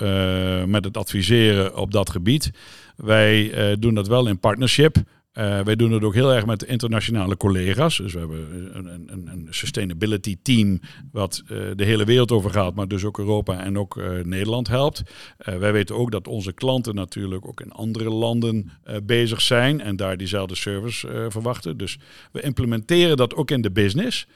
met 0.66 0.84
het 0.84 0.96
adviseren 0.96 1.76
op 1.76 1.92
dat 1.92 2.10
gebied. 2.10 2.50
Wij 2.96 3.76
doen 3.78 3.94
dat 3.94 4.08
wel 4.08 4.26
in 4.26 4.38
partnership. 4.38 4.96
Wij 5.32 5.76
doen 5.76 5.92
het 5.92 6.04
ook 6.04 6.14
heel 6.14 6.32
erg 6.32 6.46
met 6.46 6.62
internationale 6.62 7.36
collega's. 7.36 7.96
Dus 7.96 8.12
we 8.12 8.18
hebben 8.18 8.70
een, 8.76 8.86
een, 9.06 9.28
een 9.32 9.46
sustainability 9.50 10.36
team 10.42 10.80
wat 11.12 11.42
de 11.46 11.84
hele 11.84 12.04
wereld 12.04 12.32
over 12.32 12.50
gaat, 12.50 12.74
maar 12.74 12.88
dus 12.88 13.04
ook 13.04 13.18
Europa 13.18 13.64
en 13.64 13.78
ook 13.78 14.02
Nederland 14.22 14.68
helpt. 14.68 15.02
wij 15.36 15.72
weten 15.72 15.96
ook 15.96 16.10
dat 16.10 16.28
onze 16.28 16.52
klanten 16.52 16.94
natuurlijk 16.94 17.46
ook 17.46 17.60
in 17.60 17.72
andere 17.72 18.10
landen 18.10 18.70
bezig 19.02 19.40
zijn 19.40 19.80
en 19.80 19.96
daar 19.96 20.16
diezelfde 20.16 20.54
service 20.54 21.26
verwachten. 21.28 21.76
Dus 21.76 21.98
we 22.32 22.40
implementeren 22.42 23.16
dat 23.16 23.34
ook 23.34 23.50
in 23.50 23.62
de 23.62 23.70
business. 23.70 24.26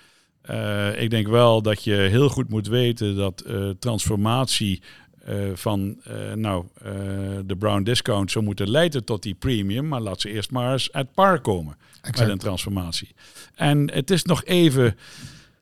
Ik 0.96 1.10
denk 1.10 1.28
wel 1.28 1.62
dat 1.62 1.84
je 1.84 1.94
heel 1.94 2.28
goed 2.28 2.48
moet 2.48 2.68
weten 2.68 3.16
dat 3.16 3.44
transformatie 3.78 4.82
uh, 5.28 5.50
van 5.54 6.00
nou, 6.34 6.64
de 7.44 7.56
brown 7.58 7.82
discount 7.82 8.30
zou 8.30 8.44
moeten 8.44 8.70
leiden 8.70 9.04
tot 9.04 9.22
die 9.22 9.34
premium, 9.34 9.88
maar 9.88 10.00
laat 10.00 10.20
ze 10.20 10.30
eerst 10.30 10.50
maar 10.50 10.72
eens 10.72 10.92
uit 10.92 11.14
par 11.14 11.40
komen 11.40 11.76
exact. 11.96 12.18
met 12.18 12.28
een 12.28 12.38
transformatie. 12.38 13.14
En 13.54 13.90
het 13.92 14.10
is 14.10 14.22
nog 14.22 14.44
even 14.44 14.96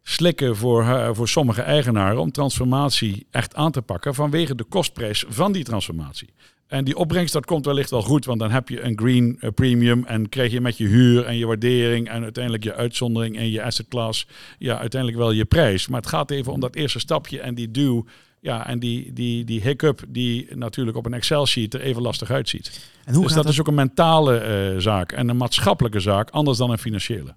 slikken 0.03 0.57
voor, 0.57 1.11
voor 1.15 1.29
sommige 1.29 1.63
eigenaren 1.63 2.21
om 2.21 2.31
transformatie 2.31 3.27
echt 3.31 3.55
aan 3.55 3.73
te 3.73 3.83
pakken 3.83 4.15
vanwege 4.15 4.55
de 4.55 4.65
kostprijs 4.65 5.25
van 5.29 5.53
die 5.53 5.65
transformatie. 5.65 6.29
En 6.67 6.85
die 6.85 6.97
opbrengst, 6.97 7.33
dat 7.33 7.47
komt 7.47 7.65
wellicht 7.65 7.91
wel 7.91 8.03
goed, 8.03 8.25
want 8.25 8.39
dan 8.39 8.51
heb 8.51 8.69
je 8.69 8.83
een 8.83 8.99
green 8.99 9.37
eh, 9.41 9.51
premium 9.51 10.05
en 10.05 10.29
krijg 10.29 10.53
je 10.53 10.61
met 10.61 10.77
je 10.77 10.87
huur 10.87 11.25
en 11.25 11.37
je 11.37 11.47
waardering 11.47 12.09
en 12.09 12.23
uiteindelijk 12.23 12.65
je 12.65 12.75
uitzondering 12.75 13.37
en 13.37 13.51
je 13.51 13.63
asset 13.63 13.89
class, 13.89 14.27
ja, 14.59 14.79
uiteindelijk 14.79 15.21
wel 15.21 15.31
je 15.31 15.45
prijs. 15.45 15.89
Maar 15.89 16.01
het 16.01 16.09
gaat 16.09 16.31
even 16.31 16.53
om 16.53 16.61
dat 16.61 16.75
eerste 16.75 16.99
stapje 16.99 17.41
en 17.41 17.55
die 17.55 17.71
duw, 17.71 18.05
ja, 18.45 18.67
en 18.67 18.79
die, 18.79 19.13
die, 19.13 19.45
die 19.45 19.61
hiccup 19.61 20.05
die 20.09 20.57
natuurlijk 20.57 20.97
op 20.97 21.07
een 21.07 21.15
Excel-sheet 21.15 21.75
er 21.75 21.81
even 21.81 22.03
lastig 22.03 22.31
uitziet. 22.31 22.81
En 23.05 23.15
hoe 23.15 23.23
dus 23.23 23.33
gaat 23.33 23.43
dat 23.43 23.53
is 23.53 23.61
ook 23.61 23.67
een 23.67 23.75
mentale 23.75 24.37
eh, 24.37 24.81
zaak 24.81 25.13
en 25.13 25.29
een 25.29 25.37
maatschappelijke 25.37 26.01
zaak, 26.01 26.31
anders 26.31 26.59
dan 26.59 26.71
een 26.71 26.79
financiële. 26.79 27.35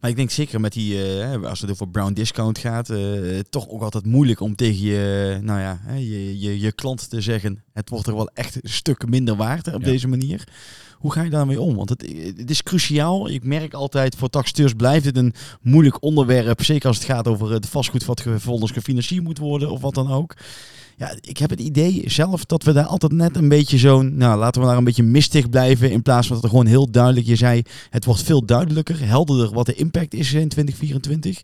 Maar 0.00 0.10
ik 0.10 0.16
denk 0.16 0.30
zeker 0.30 0.60
met 0.60 0.72
die, 0.72 1.02
eh, 1.22 1.42
als 1.42 1.60
het 1.60 1.70
over 1.70 1.88
brown 1.88 2.12
discount 2.12 2.58
gaat, 2.58 2.90
eh, 2.90 2.98
toch 3.50 3.68
ook 3.68 3.82
altijd 3.82 4.06
moeilijk 4.06 4.40
om 4.40 4.54
tegen 4.54 4.80
je, 4.86 5.38
nou 5.42 5.60
ja, 5.60 5.80
je, 5.96 6.40
je, 6.40 6.60
je 6.60 6.72
klant 6.72 7.10
te 7.10 7.20
zeggen, 7.20 7.62
het 7.72 7.88
wordt 7.88 8.06
er 8.06 8.14
wel 8.14 8.30
echt 8.34 8.54
een 8.54 8.70
stuk 8.70 9.08
minder 9.08 9.36
waard 9.36 9.66
op 9.66 9.80
Ja. 9.80 9.86
deze 9.86 10.08
manier. 10.08 10.44
Hoe 10.98 11.12
ga 11.12 11.22
je 11.22 11.30
daarmee 11.30 11.60
om? 11.60 11.76
Want 11.76 11.88
het, 11.88 12.02
het 12.36 12.50
is 12.50 12.62
cruciaal. 12.62 13.28
Ik 13.28 13.44
merk 13.44 13.74
altijd, 13.74 14.16
voor 14.16 14.30
taxateurs 14.30 14.72
blijft 14.72 15.04
het 15.04 15.16
een 15.16 15.34
moeilijk 15.62 16.02
onderwerp. 16.02 16.64
Zeker 16.64 16.88
als 16.88 16.96
het 16.96 17.06
gaat 17.06 17.28
over 17.28 17.52
het 17.52 17.66
vastgoed 17.66 18.04
wat 18.04 18.20
vervolgens 18.20 18.70
gefinancierd 18.70 19.24
moet 19.24 19.38
worden 19.38 19.70
of 19.70 19.80
wat 19.80 19.94
dan 19.94 20.10
ook. 20.10 20.36
Ja, 20.96 21.16
ik 21.20 21.38
heb 21.38 21.50
het 21.50 21.60
idee 21.60 22.02
zelf 22.06 22.44
dat 22.44 22.62
we 22.62 22.72
daar 22.72 22.84
altijd 22.84 23.12
net 23.12 23.36
een 23.36 23.48
beetje 23.48 23.78
zo'n, 23.78 24.16
nou 24.16 24.38
laten 24.38 24.60
we 24.60 24.66
daar 24.66 24.76
een 24.76 24.84
beetje 24.84 25.02
mistig 25.02 25.50
blijven. 25.50 25.90
In 25.90 26.02
plaats 26.02 26.26
van 26.26 26.36
dat 26.36 26.44
er 26.44 26.50
gewoon 26.50 26.66
heel 26.66 26.90
duidelijk, 26.90 27.26
je 27.26 27.36
zei, 27.36 27.62
het 27.90 28.04
wordt 28.04 28.22
veel 28.22 28.44
duidelijker, 28.44 29.06
helderder 29.06 29.50
wat 29.50 29.66
de 29.66 29.74
impact 29.74 30.14
is 30.14 30.32
in 30.32 30.48
2024. 30.48 31.42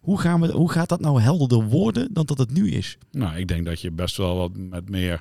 Hoe, 0.00 0.20
gaan 0.20 0.40
we, 0.40 0.52
hoe 0.52 0.70
gaat 0.70 0.88
dat 0.88 1.00
nou 1.00 1.20
helderder 1.20 1.68
worden 1.68 2.08
dan 2.12 2.26
dat 2.26 2.38
het 2.38 2.52
nu 2.52 2.70
is? 2.70 2.98
Nou, 3.10 3.36
ik 3.36 3.48
denk 3.48 3.64
dat 3.64 3.80
je 3.80 3.90
best 3.90 4.16
wel 4.16 4.36
wat 4.36 4.50
met 4.54 4.90
meer, 4.90 5.20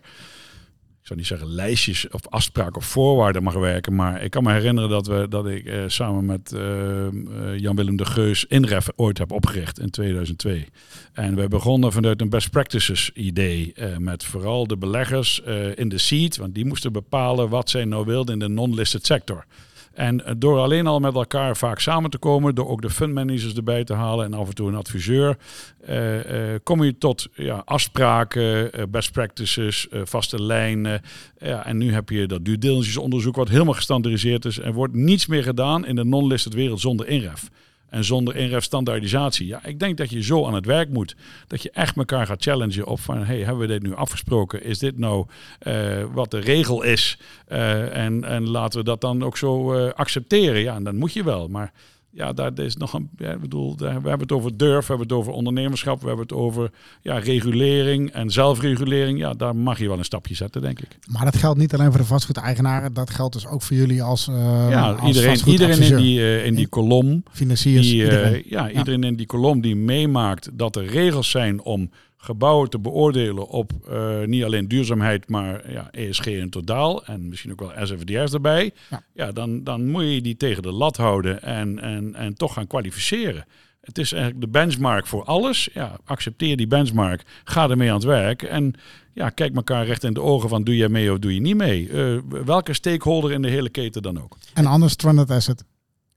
ik 1.05 1.11
zou 1.11 1.23
niet 1.23 1.29
zeggen 1.39 1.55
lijstjes 1.55 2.09
of 2.09 2.27
afspraken 2.27 2.75
of 2.75 2.85
voorwaarden 2.85 3.43
mag 3.43 3.53
werken. 3.53 3.95
Maar 3.95 4.23
ik 4.23 4.31
kan 4.31 4.43
me 4.43 4.51
herinneren 4.51 4.89
dat, 4.89 5.07
we, 5.07 5.25
dat 5.29 5.47
ik 5.47 5.65
eh, 5.65 5.83
samen 5.87 6.25
met 6.25 6.51
eh, 6.51 7.05
eh, 7.07 7.13
Jan-Willem 7.57 7.95
de 7.95 8.05
Geus 8.05 8.45
Inref 8.45 8.87
ooit 8.95 9.17
heb 9.17 9.31
opgericht 9.31 9.79
in 9.79 9.89
2002. 9.89 10.67
En 11.13 11.35
we 11.35 11.47
begonnen 11.47 11.91
vanuit 11.91 12.21
een 12.21 12.29
best 12.29 12.49
practices 12.49 13.11
idee 13.13 13.73
met 13.97 14.23
vooral 14.23 14.67
de 14.67 14.77
beleggers 14.77 15.41
in 15.75 15.89
de 15.89 15.97
seat. 15.97 16.37
Want 16.37 16.55
die 16.55 16.65
moesten 16.65 16.91
bepalen 16.91 17.49
wat 17.49 17.69
zij 17.69 17.85
nou 17.85 18.05
wilden 18.05 18.33
in 18.33 18.39
de 18.39 18.47
non-listed 18.47 19.05
sector. 19.05 19.45
En 19.95 20.25
eh, 20.25 20.33
door 20.37 20.59
alleen 20.59 20.87
al 20.87 20.99
met 20.99 21.15
elkaar 21.15 21.57
vaak 21.57 21.79
samen 21.79 22.09
te 22.09 22.17
komen, 22.17 22.55
door 22.55 22.67
ook 22.67 22.81
de 22.81 22.89
fundmanagers 22.89 23.55
erbij 23.55 23.83
te 23.83 23.93
halen 23.93 24.25
en 24.25 24.33
af 24.33 24.47
en 24.47 24.55
toe 24.55 24.67
een 24.67 24.75
adviseur, 24.75 25.37
eh, 25.85 26.53
eh, 26.53 26.59
kom 26.63 26.83
je 26.83 26.97
tot 26.97 27.27
ja, 27.33 27.61
afspraken, 27.65 28.71
best 28.89 29.11
practices, 29.11 29.87
vaste 29.91 30.43
lijnen. 30.43 31.01
ja, 31.39 31.65
en 31.65 31.77
nu 31.77 31.93
heb 31.93 32.09
je 32.09 32.27
dat 32.27 32.45
due 32.45 32.99
onderzoek 33.01 33.35
wat 33.35 33.49
helemaal 33.49 33.73
gestandardiseerd 33.73 34.45
is. 34.45 34.59
Er 34.59 34.73
wordt 34.73 34.93
niets 34.93 35.25
meer 35.25 35.43
gedaan 35.43 35.85
in 35.85 35.95
de 35.95 36.05
non-listed 36.05 36.53
wereld 36.53 36.79
zonder 36.79 37.07
inref. 37.07 37.49
En 37.89 38.03
zonder 38.03 38.35
inref 38.35 38.63
standaardisatie. 38.63 39.47
Ja, 39.47 39.65
ik 39.65 39.79
denk 39.79 39.97
dat 39.97 40.09
je 40.09 40.23
zo 40.23 40.45
aan 40.45 40.53
het 40.53 40.65
werk 40.65 40.89
moet. 40.89 41.15
Dat 41.47 41.61
je 41.61 41.71
echt 41.71 41.97
elkaar 41.97 42.25
gaat 42.25 42.43
challengen 42.43 42.87
op 42.87 42.99
van... 42.99 43.23
hey, 43.23 43.37
hebben 43.37 43.57
we 43.57 43.67
dit 43.67 43.83
nu 43.83 43.95
afgesproken? 43.95 44.63
Is 44.63 44.79
dit 44.79 44.97
nou 44.97 45.25
eh, 45.59 46.03
wat 46.13 46.31
de 46.31 46.39
regel 46.39 46.83
is? 46.83 47.17
Eh, 47.47 47.97
en, 47.97 48.23
en 48.23 48.49
laten 48.49 48.79
we 48.79 48.85
dat 48.85 49.01
dan 49.01 49.23
ook 49.23 49.37
zo 49.37 49.73
eh, 49.73 49.93
accepteren. 49.93 50.61
Ja, 50.61 50.75
en 50.75 50.83
dan 50.83 50.95
moet 50.95 51.13
je 51.13 51.23
wel. 51.23 51.47
Maar 51.47 51.71
ja, 52.15 52.33
daar 52.33 52.59
is 52.59 52.75
nog 52.75 52.93
een... 52.93 53.09
Ja, 53.17 53.31
ik 53.31 53.39
bedoel, 53.39 53.75
daar, 53.75 54.01
we 54.01 54.09
hebben 54.09 54.27
het 54.27 54.31
over 54.31 54.57
durf, 54.57 54.81
we 54.81 54.87
hebben 54.87 55.07
het 55.07 55.17
over 55.17 55.33
ondernemerschap... 55.33 56.01
we 56.01 56.07
hebben 56.07 56.25
het 56.25 56.35
over 56.35 56.71
ja, 57.01 57.17
regulering 57.17 58.11
en 58.11 58.29
zelfregulering. 58.29 59.19
Ja, 59.19 59.33
daar 59.33 59.55
mag 59.55 59.79
je 59.79 59.87
wel 59.87 59.97
een 59.97 60.05
stapje 60.05 60.35
zetten, 60.35 60.61
denk 60.61 60.79
ik. 60.79 60.97
Maar 61.11 61.25
dat 61.25 61.35
geldt 61.35 61.59
niet 61.59 61.73
alleen 61.73 61.89
voor 61.89 61.99
de 61.99 62.05
vastgoedeigenaren. 62.05 62.93
Dat 62.93 63.09
geldt 63.09 63.33
dus 63.33 63.47
ook 63.47 63.61
voor 63.61 63.75
jullie 63.75 64.03
als, 64.03 64.27
eh 64.27 64.67
ja, 64.69 64.91
als 64.91 65.07
iedereen, 65.07 65.39
iedereen 65.47 65.81
in 65.81 65.95
die, 65.95 66.19
eh, 66.19 66.45
in 66.45 66.55
die 66.55 66.67
kolom... 66.67 67.23
Financiers, 67.31 67.87
Die, 67.87 68.07
eh, 68.07 68.13
iedereen. 68.13 68.43
ja, 68.45 68.69
iedereen 68.71 69.03
in 69.03 69.15
die 69.15 69.25
kolom 69.25 69.61
die 69.61 69.75
meemaakt 69.75 70.49
dat 70.53 70.75
er 70.75 70.85
regels 70.85 71.29
zijn 71.29 71.61
om 71.61 71.89
gebouwen 72.25 72.69
te 72.69 72.79
beoordelen 72.79 73.47
op 73.47 73.71
eh, 73.89 74.21
niet 74.23 74.43
alleen 74.43 74.67
duurzaamheid, 74.67 75.29
maar 75.29 75.71
ja, 75.71 75.91
ESG 75.91 76.25
in 76.25 76.49
totaal 76.49 77.05
en 77.05 77.29
misschien 77.29 77.51
ook 77.51 77.59
wel 77.59 77.85
SFDR's 77.85 78.33
erbij. 78.33 78.71
Ja. 78.89 79.03
Ja, 79.13 79.31
dan, 79.31 79.63
dan 79.63 79.87
moet 79.89 80.03
je 80.03 80.21
die 80.21 80.37
tegen 80.37 80.63
de 80.63 80.71
lat 80.71 80.97
houden 80.97 81.41
en, 81.41 81.79
en, 81.79 82.15
en 82.15 82.33
toch 82.33 82.53
gaan 82.53 82.67
kwalificeren. 82.67 83.45
Het 83.81 83.97
is 83.97 84.11
eigenlijk 84.11 84.41
de 84.41 84.51
benchmark 84.51 85.07
voor 85.07 85.23
alles. 85.23 85.69
Ja, 85.73 85.99
accepteer 86.05 86.57
die 86.57 86.67
benchmark, 86.67 87.23
ga 87.43 87.69
ermee 87.69 87.89
aan 87.89 87.95
het 87.95 88.03
werk 88.03 88.43
en 88.43 88.73
ja, 89.13 89.29
kijk 89.29 89.55
elkaar 89.55 89.85
recht 89.85 90.03
in 90.03 90.13
de 90.13 90.21
ogen 90.21 90.49
van 90.49 90.63
doe 90.63 90.77
je 90.77 90.89
mee 90.89 91.11
of 91.11 91.19
doe 91.19 91.33
je 91.33 91.41
niet 91.41 91.55
mee. 91.55 91.89
Eh, 91.89 92.17
welke 92.45 92.73
stakeholder 92.73 93.31
in 93.31 93.41
de 93.41 93.49
hele 93.49 93.69
keten 93.69 94.01
dan 94.01 94.21
ook. 94.21 94.37
En 94.53 94.65
anders 94.65 94.93
stranded 94.93 95.31
asset. 95.31 95.63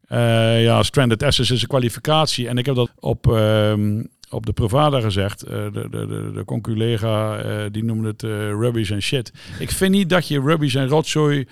Eh, 0.09 0.63
ja, 0.63 0.83
stranded 0.83 1.23
assets 1.23 1.51
is 1.51 1.63
een 1.63 1.69
kwalificatie. 1.69 2.49
En 2.49 2.59
ik 2.59 2.67
heb 2.67 2.75
dat 2.75 2.91
op, 2.99 3.33
ehm, 3.33 4.03
op 4.31 4.47
de 4.47 4.53
Provada 4.53 5.01
gezegd. 5.01 5.43
Eh, 5.43 5.53
de, 5.53 5.89
de, 5.91 6.07
de, 6.07 6.31
de 6.35 6.45
conculega 6.45 7.39
eh, 7.39 7.65
die 7.71 7.85
noemde 7.85 8.09
het 8.09 8.23
eh, 8.23 8.31
rubbish 8.31 8.91
en 8.91 9.03
shit. 9.03 9.33
Ik 9.59 9.71
vind 9.71 9.93
niet 9.93 10.09
dat 10.09 10.29
je 10.29 10.41
rubbish 10.41 10.75
en 10.75 10.89
rotzooi 10.89 11.47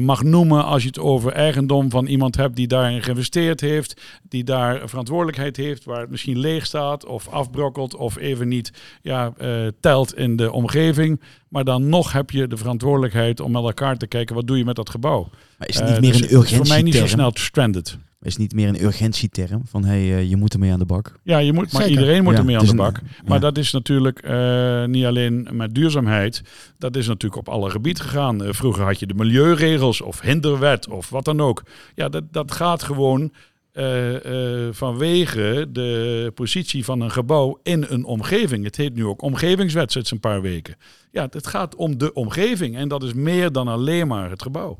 mag 0.00 0.22
noemen 0.22 0.64
als 0.64 0.82
je 0.82 0.88
het 0.88 0.98
over 0.98 1.32
eigendom 1.32 1.90
van 1.90 2.06
iemand 2.06 2.36
hebt 2.36 2.56
die 2.56 2.66
daarin 2.66 3.02
geïnvesteerd 3.02 3.60
heeft. 3.60 4.00
Die 4.28 4.44
daar 4.44 4.88
verantwoordelijkheid 4.88 5.56
heeft, 5.56 5.84
waar 5.84 6.00
het 6.00 6.10
misschien 6.10 6.38
leeg 6.38 6.66
staat 6.66 7.06
of 7.06 7.28
afbrokkelt 7.28 7.96
of 7.96 8.16
even 8.16 8.48
niet 8.48 8.72
ja, 9.02 9.32
telt 9.80 10.16
in 10.16 10.36
de 10.36 10.52
omgeving. 10.52 11.20
Maar 11.48 11.64
dan 11.64 11.88
nog 11.88 12.12
heb 12.12 12.30
je 12.30 12.46
de 12.46 12.56
verantwoordelijkheid 12.56 13.40
om 13.40 13.52
met 13.52 13.62
elkaar 13.62 13.96
te 13.96 14.06
kijken, 14.06 14.34
wat 14.34 14.46
doe 14.46 14.58
je 14.58 14.64
met 14.64 14.76
dat 14.76 14.90
gebouw? 14.90 15.28
Maar 15.58 15.68
is 15.68 15.78
het 15.78 15.90
niet 15.90 16.00
meer 16.00 16.12
dus 16.12 16.30
een 16.30 16.42
is 16.42 16.54
voor 16.54 16.66
mij 16.66 16.82
niet 16.82 16.94
zo 16.94 17.06
snel 17.06 17.30
stranded. 17.34 17.98
Is 18.22 18.36
niet 18.36 18.52
meer 18.54 18.68
een 18.68 18.82
urgentieterm 18.84 19.62
van 19.66 19.84
hey, 19.84 19.98
eh, 20.16 20.28
je 20.30 20.36
moet 20.36 20.52
ermee 20.52 20.72
aan 20.72 20.78
de 20.78 20.84
bak? 20.84 21.18
Ja, 21.22 21.38
je 21.38 21.52
moet, 21.52 21.72
maar 21.72 21.82
Zeker. 21.82 21.98
iedereen 21.98 22.22
moet 22.22 22.32
Ja, 22.32 22.38
ermee 22.38 22.58
aan 22.58 22.64
de 22.64 22.70
een- 22.70 22.76
bak. 22.76 23.00
Maar 23.24 23.34
ja. 23.34 23.38
dat 23.38 23.58
is 23.58 23.72
natuurlijk 23.72 24.18
eh, 24.18 24.84
niet 24.84 25.04
alleen 25.04 25.48
met 25.52 25.74
duurzaamheid. 25.74 26.42
Dat 26.78 26.96
is 26.96 27.06
natuurlijk 27.06 27.40
op 27.40 27.48
alle 27.48 27.70
gebieden 27.70 28.02
gegaan. 28.04 28.44
Eh, 28.44 28.52
vroeger 28.52 28.84
had 28.84 28.98
je 29.00 29.06
de 29.06 29.14
milieuregels 29.14 30.00
of 30.00 30.20
hinderwet 30.20 30.88
of 30.88 31.10
wat 31.10 31.24
dan 31.24 31.40
ook. 31.40 31.62
Ja, 31.94 32.08
dat, 32.08 32.32
dat 32.32 32.52
gaat 32.52 32.82
gewoon 32.82 33.32
eh, 33.72 34.66
eh, 34.66 34.74
vanwege 34.74 35.66
de 35.72 36.32
positie 36.34 36.84
van 36.84 37.00
een 37.00 37.10
gebouw 37.10 37.58
in 37.62 37.84
een 37.88 38.04
omgeving. 38.04 38.64
Het 38.64 38.76
heet 38.76 38.94
nu 38.94 39.06
ook 39.06 39.22
omgevingswet 39.22 39.92
sinds 39.92 40.10
een 40.10 40.20
paar 40.20 40.42
weken. 40.42 40.76
Ja, 41.12 41.26
het 41.30 41.46
gaat 41.46 41.74
om 41.74 41.98
de 41.98 42.12
omgeving 42.12 42.76
en 42.76 42.88
dat 42.88 43.02
is 43.02 43.12
meer 43.12 43.52
dan 43.52 43.68
alleen 43.68 44.06
maar 44.06 44.30
het 44.30 44.42
gebouw. 44.42 44.78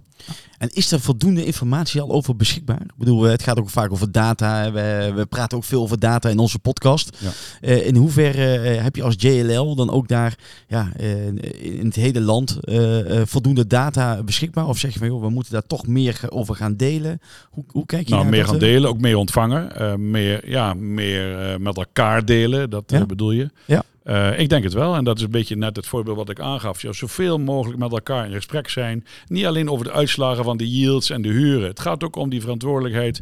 En 0.58 0.68
is 0.72 0.92
er 0.92 1.00
voldoende 1.00 1.44
informatie 1.44 2.00
al 2.00 2.10
over 2.10 2.36
beschikbaar? 2.36 2.80
Ik 2.80 2.96
bedoel, 2.96 3.22
het 3.22 3.42
gaat 3.42 3.58
ook 3.58 3.70
vaak 3.70 3.92
over 3.92 4.12
data. 4.12 4.72
We, 4.72 5.12
we 5.14 5.26
praten 5.26 5.56
ook 5.56 5.64
veel 5.64 5.82
over 5.82 5.98
data 5.98 6.28
in 6.28 6.38
onze 6.38 6.58
podcast. 6.58 7.16
Ja. 7.18 7.30
Eh, 7.60 7.86
in 7.86 7.96
hoeverre 7.96 8.42
heb 8.58 8.96
je 8.96 9.02
als 9.02 9.14
JLL 9.18 9.74
dan 9.74 9.90
ook 9.90 10.08
daar 10.08 10.38
ja, 10.68 10.96
in 10.96 11.84
het 11.84 11.94
hele 11.94 12.20
land 12.20 12.58
voldoende 13.24 13.66
data 13.66 14.22
beschikbaar? 14.22 14.68
Of 14.68 14.78
zeg 14.78 14.92
je 14.92 14.98
van, 14.98 15.08
joh, 15.08 15.20
we 15.20 15.30
moeten 15.30 15.52
daar 15.52 15.66
toch 15.66 15.86
meer 15.86 16.20
over 16.28 16.54
gaan 16.54 16.76
delen? 16.76 17.20
Hoe, 17.50 17.64
hoe 17.68 17.86
kijk 17.86 18.04
je 18.04 18.10
Nou, 18.10 18.22
naar 18.22 18.32
meer 18.32 18.40
dat, 18.40 18.50
gaan 18.50 18.60
eh? 18.60 18.66
Delen, 18.80 18.96
ook 18.96 19.00
meer 19.02 19.16
ontvangen. 19.16 19.76
eh, 19.76 19.94
meer, 19.94 20.50
ja, 20.50 20.74
meer 20.74 21.38
eh, 21.38 21.56
met 21.58 21.76
elkaar 21.76 22.24
delen, 22.24 22.70
dat 22.70 22.84
eh, 22.92 22.98
Ja. 22.98 23.06
bedoel 23.06 23.30
je. 23.30 23.50
Ja. 23.64 23.82
Ik 24.36 24.48
denk 24.48 24.64
het 24.64 24.72
wel. 24.72 24.94
En 24.94 25.04
dat 25.04 25.16
is 25.16 25.22
een 25.22 25.30
beetje 25.30 25.56
net 25.56 25.76
het 25.76 25.86
voorbeeld 25.86 26.16
wat 26.16 26.30
ik 26.30 26.40
aangaf. 26.40 26.82
Ja, 26.82 26.92
zoveel 26.92 27.38
mogelijk 27.38 27.78
met 27.78 27.92
elkaar 27.92 28.26
in 28.26 28.32
gesprek 28.32 28.68
zijn. 28.68 29.04
Niet 29.26 29.46
alleen 29.46 29.70
over 29.70 29.84
de 29.84 29.92
uitslagen 29.92 30.44
van 30.44 30.56
de 30.56 30.70
yields 30.70 31.10
en 31.10 31.22
de 31.22 31.28
huren. 31.28 31.68
Het 31.68 31.80
gaat 31.80 32.04
ook 32.04 32.16
om 32.16 32.30
die 32.30 32.40
verantwoordelijkheid 32.40 33.20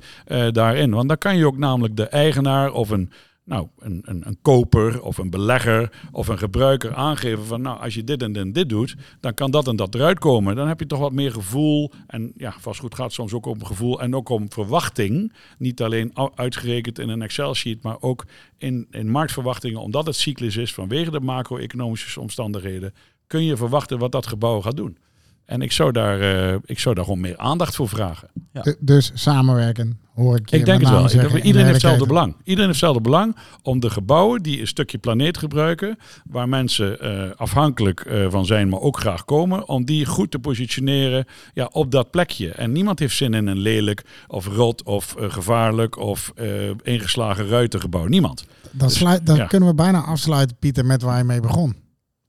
daarin. 0.53 0.91
Want 0.91 1.09
dan 1.09 1.19
kan 1.19 1.37
je 1.37 1.47
ook 1.47 1.59
namelijk 1.59 1.97
de 1.97 2.07
eigenaar 2.07 2.73
of 2.73 2.91
een, 2.91 3.11
nou, 3.49 3.69
een, 3.79 4.03
een, 4.05 4.27
een 4.27 4.39
koper 4.43 5.03
of 5.03 5.19
een 5.19 5.31
belegger 5.31 5.93
of 6.13 6.29
een 6.29 6.39
gebruiker 6.39 6.95
aangeven 6.95 7.45
van 7.45 7.61
nou, 7.61 7.81
als 7.81 7.95
je 7.95 8.05
dit 8.05 8.23
en, 8.23 8.37
en 8.37 8.53
dit 8.53 8.69
doet, 8.69 8.97
dan 9.21 9.35
kan 9.35 9.51
dat 9.51 9.69
en 9.69 9.77
dat 9.77 9.95
eruit 9.95 10.19
komen. 10.19 10.57
Dan 10.57 10.69
heb 10.69 10.81
je 10.81 10.87
toch 10.87 10.99
wat 10.99 11.13
meer 11.13 11.33
gevoel. 11.33 11.93
En 12.07 12.33
ja, 12.37 12.55
vastgoed 12.61 12.95
gaat 12.95 13.13
soms 13.13 13.33
ook 13.33 13.47
om 13.47 13.65
gevoel 13.65 14.01
en 14.01 14.15
ook 14.15 14.29
om 14.29 14.53
verwachting. 14.53 15.33
Niet 15.59 15.83
alleen 15.83 16.13
uitgerekend 16.35 16.99
in 16.99 17.09
een 17.09 17.23
Excel-sheet, 17.23 17.83
maar 17.83 17.97
ook 18.01 18.25
in, 18.59 18.87
in 18.91 19.11
marktverwachtingen, 19.11 19.81
omdat 19.81 20.07
het 20.07 20.17
cyclus 20.17 20.57
is 20.57 20.75
vanwege 20.75 21.11
de 21.11 21.21
macro-economische 21.21 22.21
omstandigheden, 22.21 22.93
kun 23.27 23.45
je 23.45 23.57
verwachten 23.57 23.99
wat 23.99 24.13
dat 24.13 24.27
gebouw 24.27 24.61
gaat 24.61 24.77
doen. 24.77 24.99
En 25.45 25.63
ik 25.63 25.73
zou 25.73 25.93
daar, 25.93 26.21
eh, 26.21 26.59
ik 26.65 26.79
zou 26.79 26.95
daar 26.95 27.05
gewoon 27.05 27.21
meer 27.21 27.37
aandacht 27.37 27.77
voor 27.77 27.89
vragen. 27.89 28.29
Ja. 28.53 28.63
Du- 28.63 28.77
Dus 28.81 29.11
samenwerken, 29.15 29.99
hoor 30.19 30.37
ik 30.37 30.51
Ik 30.51 30.65
denk 30.65 30.81
het 30.81 30.91
wel. 30.91 31.09
zeggen, 31.09 31.37
iedereen 31.37 31.53
de 31.53 31.59
heeft 31.59 31.73
hetzelfde 31.73 32.07
belang. 32.07 32.35
Iedereen 32.39 32.57
heeft 32.57 32.81
hetzelfde 32.81 33.01
belang 33.01 33.37
om 33.63 33.81
de 33.81 33.91
gebouwen 33.91 34.43
die 34.43 34.61
een 34.61 34.67
stukje 34.67 34.99
planeet 34.99 35.39
gebruiken, 35.39 35.99
waar 36.25 36.49
mensen 36.49 37.01
eh, 37.01 37.31
afhankelijk 37.37 38.01
eh, 38.01 38.27
van 38.31 38.47
zijn, 38.47 38.69
maar 38.69 38.81
ook 38.81 38.99
graag 38.99 39.25
komen, 39.25 39.69
om 39.69 39.85
die 39.85 40.07
goed 40.07 40.31
te 40.31 40.39
positioneren 40.39 41.25
ja, 41.55 41.69
op 41.73 41.91
dat 41.91 42.11
plekje. 42.11 42.51
En 42.51 42.73
niemand 42.73 42.99
heeft 42.99 43.17
zin 43.17 43.35
in 43.35 43.47
een 43.47 43.59
lelijk 43.59 44.05
of 44.27 44.47
rot 44.47 44.83
of 44.83 45.15
eh, 45.15 45.31
gevaarlijk 45.31 45.97
of 45.99 46.33
ingeslagen 46.83 47.49
ruitengebouw. 47.49 48.07
Niemand. 48.07 48.45
Dan, 48.71 48.89
Dus, 48.89 48.97
sluit, 48.97 49.27
dan 49.27 49.37
ja. 49.37 49.47
kunnen 49.47 49.69
we 49.69 49.75
bijna 49.75 50.01
afsluiten, 50.01 50.57
Pieter, 50.57 50.87
met 50.87 51.03
waar 51.03 51.19
je 51.19 51.25
mee 51.25 51.41
begon. 51.41 51.88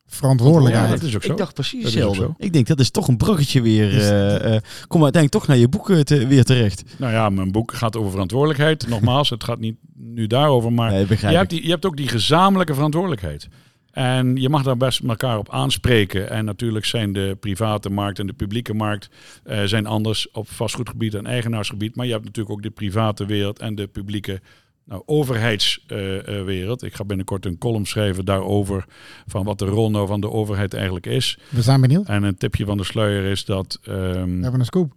Verantwoordelijkheid. 0.10 0.88
Ja, 0.90 0.96
dat 0.96 1.04
is 1.04 1.16
ook 1.16 1.24
zo. 1.24 1.32
Ik 1.32 1.38
dacht 1.38 1.54
precies 1.54 1.84
hetzelfde. 1.84 2.22
zo. 2.22 2.34
Ik 2.38 2.54
denk, 2.54 2.68
dat 2.68 2.80
is 2.80 2.90
toch 2.92 3.08
een 3.08 3.18
bruggetje 3.18 3.62
weer. 3.62 3.90
Dus- 3.90 4.10
eh, 4.10 4.56
eh, 4.56 4.62
kom 4.88 5.04
uiteindelijk 5.04 5.32
toch 5.32 5.48
naar 5.48 5.58
je 5.58 5.68
boek 5.68 5.90
eh, 5.90 6.00
te- 6.00 6.28
weer 6.28 6.44
terecht. 6.44 6.84
Nou 6.98 7.14
ja, 7.14 7.30
mijn 7.30 7.52
boek 7.52 7.74
gaat 7.74 7.98
over 7.98 8.12
verantwoordelijkheid. 8.12 8.88
Nogmaals, 8.88 9.30
het 9.30 9.44
gaat 9.44 9.60
niet 9.60 9.76
nu 9.96 10.28
daarover, 10.28 10.74
maar 10.74 10.92
Nee, 10.92 11.06
je, 11.10 11.16
hebt 11.26 11.50
die, 11.50 11.64
je 11.64 11.70
hebt 11.70 11.86
ook 11.86 11.98
die 11.98 12.08
gezamenlijke 12.08 12.74
verantwoordelijkheid. 12.74 13.48
En 13.92 14.36
je 14.36 14.50
mag 14.50 14.64
daar 14.64 14.78
best 14.78 15.00
elkaar 15.04 15.38
op 15.38 15.50
aanspreken. 15.52 16.30
En 16.30 16.46
natuurlijk 16.46 16.86
zijn 16.86 17.14
de 17.14 17.38
private 17.40 17.90
markt 17.90 18.20
en 18.20 18.28
de 18.28 18.34
publieke 18.34 18.74
markt 18.74 19.10
eh, 19.44 19.64
zijn 19.64 19.86
anders 19.86 20.32
op 20.32 20.50
vastgoedgebied 20.50 21.14
en 21.14 21.26
eigenaarsgebied. 21.26 21.96
Maar 21.96 22.06
je 22.06 22.12
hebt 22.12 22.26
natuurlijk 22.26 22.56
ook 22.56 22.64
de 22.64 22.70
private 22.70 23.26
wereld 23.26 23.60
en 23.60 23.76
de 23.76 23.88
publieke 23.88 24.42
nou, 24.90 25.04
overheidswereld. 25.06 26.84
Ik 26.84 26.94
ga 26.94 27.04
binnenkort 27.06 27.46
een 27.46 27.58
column 27.58 27.86
schrijven 27.86 28.26
daarover 28.26 28.86
van 29.28 29.44
wat 29.44 29.60
de 29.60 29.66
rol 29.66 29.90
nou 29.92 30.08
van 30.08 30.22
de 30.22 30.30
overheid 30.32 30.74
eigenlijk 30.74 31.06
is. 31.06 31.38
We 31.50 31.62
zijn 31.62 31.82
benieuwd. 31.82 32.08
En 32.08 32.24
een 32.24 32.38
tipje 32.38 32.66
van 32.66 32.78
de 32.78 32.84
sluier 32.84 33.24
is 33.32 33.46
dat 33.46 33.80
ehm, 33.84 33.98
We 34.38 34.42
hebben 34.42 34.60
een 34.60 34.66
scoop. 34.66 34.92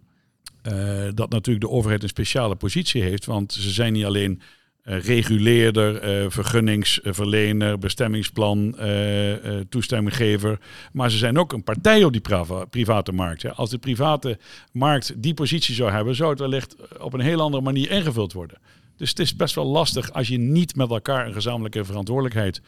eh, 0.61 0.73
dat 1.13 1.29
natuurlijk 1.29 1.65
de 1.65 1.71
overheid 1.71 2.03
een 2.03 2.09
speciale 2.09 2.55
positie 2.55 3.01
heeft. 3.01 3.25
Want 3.25 3.53
ze 3.53 3.69
zijn 3.71 3.93
niet 3.93 4.05
alleen 4.05 4.41
eh, 4.83 4.99
reguleerder, 4.99 5.97
eh, 5.97 6.25
vergunningsverlener, 6.29 7.77
bestemmingsplan, 7.79 8.77
eh, 8.77 9.33
eh, 9.57 9.65
toestemminggever. 9.69 10.59
Maar 10.91 11.11
ze 11.11 11.17
zijn 11.17 11.37
ook 11.37 11.53
een 11.53 11.63
partij 11.63 12.03
op 12.03 12.11
die 12.11 12.21
private 12.69 13.11
markt. 13.11 13.41
Hè. 13.41 13.51
Als 13.53 13.69
de 13.69 13.77
private 13.77 14.37
markt 14.71 15.13
die 15.21 15.33
positie 15.33 15.75
zou 15.75 15.91
hebben, 15.91 16.15
zou 16.15 16.29
het 16.29 16.39
wellicht 16.39 16.75
op 16.99 17.13
een 17.13 17.19
heel 17.19 17.41
andere 17.41 17.63
manier 17.63 17.91
ingevuld 17.91 18.33
worden. 18.33 18.57
Dus 18.95 19.09
het 19.09 19.19
is 19.19 19.35
best 19.35 19.55
wel 19.55 19.65
lastig 19.65 20.13
als 20.13 20.27
je 20.27 20.37
niet 20.37 20.75
met 20.75 20.89
elkaar 20.89 21.27
een 21.27 21.33
gezamenlijke 21.33 21.85
verantwoordelijkheid 21.85 22.61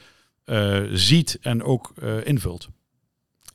eh, 0.44 0.84
ziet 0.92 1.38
en 1.42 1.64
ook 1.64 1.94
eh, 2.02 2.26
invult. 2.26 2.70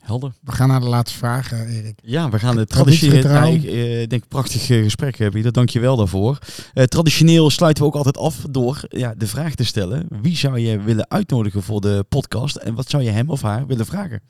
Helder. 0.01 0.33
We 0.41 0.53
gaan 0.53 0.69
naar 0.69 0.81
de 0.81 0.89
laatste 0.89 1.19
vraag, 1.19 1.53
eh, 1.53 1.77
Erik. 1.77 1.99
Ja, 2.03 2.31
we 2.31 2.39
gaan 2.39 2.65
traditioneel. 2.65 3.23
Nou, 3.23 3.55
ik 3.55 3.65
eh, 3.65 4.09
denk 4.09 4.29
prachtig 4.29 4.67
gesprek 4.67 5.17
hebben. 5.17 5.53
Dank 5.53 5.69
je 5.69 5.81
wel 5.81 5.97
daarvoor. 5.97 6.39
Eh, 6.73 6.85
traditioneel 6.85 7.51
sluiten 7.51 7.83
we 7.83 7.89
ook 7.89 7.97
altijd 7.97 8.19
af 8.19 8.45
door 8.51 8.81
ja, 8.89 9.15
de 9.15 9.27
vraag 9.27 9.55
te 9.55 9.65
stellen: 9.65 10.07
wie 10.23 10.37
zou 10.37 10.59
je 10.59 10.83
willen 10.83 11.11
uitnodigen 11.11 11.63
voor 11.63 11.81
de 11.81 12.05
podcast 12.09 12.57
en 12.57 12.75
wat 12.75 12.91
zou 12.91 13.03
je 13.03 13.11
hem 13.11 13.31
of 13.31 13.43
haar 13.43 13.67
willen 13.67 13.87
vragen? 13.87 14.23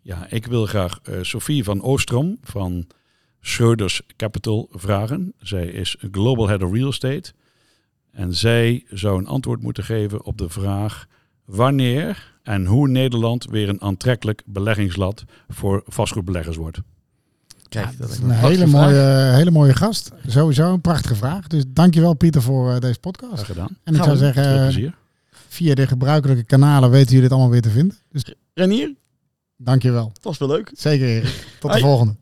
Ja, 0.00 0.26
ik 0.30 0.46
wil 0.46 0.66
graag 0.66 0.98
eh 1.02 1.14
Sophie 1.22 1.64
van 1.64 1.82
Oostrom 1.82 2.38
van 2.42 2.86
Schroeders 3.40 4.02
Capital 4.16 4.68
vragen. 4.72 5.32
Zij 5.38 5.66
is 5.66 5.96
Global 6.10 6.48
Head 6.48 6.62
of 6.62 6.72
Real 6.72 6.88
Estate. 6.88 7.32
En 8.16 8.34
zij 8.34 8.84
zou 8.90 9.18
een 9.18 9.26
antwoord 9.26 9.62
moeten 9.62 9.84
geven 9.84 10.24
op 10.24 10.38
de 10.38 10.48
vraag 10.48 11.06
wanneer 11.44 12.34
en 12.42 12.66
hoe 12.66 12.88
Nederland 12.88 13.44
weer 13.50 13.68
een 13.68 13.80
aantrekkelijk 13.82 14.42
beleggingslat 14.46 15.24
voor 15.48 15.82
vastgoedbeleggers 15.86 16.56
wordt. 16.56 16.78
Kijk, 17.68 17.86
Dat 17.86 17.98
dat 17.98 18.10
is 18.10 18.18
een 18.18 18.30
hele 18.30 18.66
mooie, 18.66 19.32
hele 19.34 19.50
mooie 19.50 19.74
gast. 19.74 20.12
Sowieso 20.26 20.72
een 20.72 20.80
prachtige 20.80 21.14
vraag. 21.14 21.46
Dus 21.46 21.64
dankjewel 21.68 22.14
Pieter 22.14 22.42
voor 22.42 22.72
eh, 22.72 22.80
deze 22.80 22.98
podcast. 23.00 23.32
Graag 23.32 23.46
gedaan. 23.46 23.78
En 23.84 23.94
ik 23.94 24.00
Gaan 24.02 24.04
zou 24.04 24.18
we. 24.18 24.24
Zeggen, 24.24 24.54
eh, 24.54 24.62
plezier. 24.62 24.94
via 25.48 25.74
de 25.74 25.86
gebruikelijke 25.86 26.44
kanalen 26.44 26.90
weten 26.90 27.06
jullie 27.06 27.22
dit 27.22 27.30
allemaal 27.30 27.50
weer 27.50 27.62
te 27.62 27.70
vinden. 27.70 27.96
Dus 28.12 28.24
Renier, 28.54 28.94
dankjewel. 29.56 30.10
dat 30.12 30.22
was 30.22 30.38
wel 30.38 30.48
leuk. 30.48 30.70
Zeker 30.74 31.06
Erik. 31.06 31.46
Tot 31.60 31.72
de 31.72 31.78
volgende. 31.78 32.14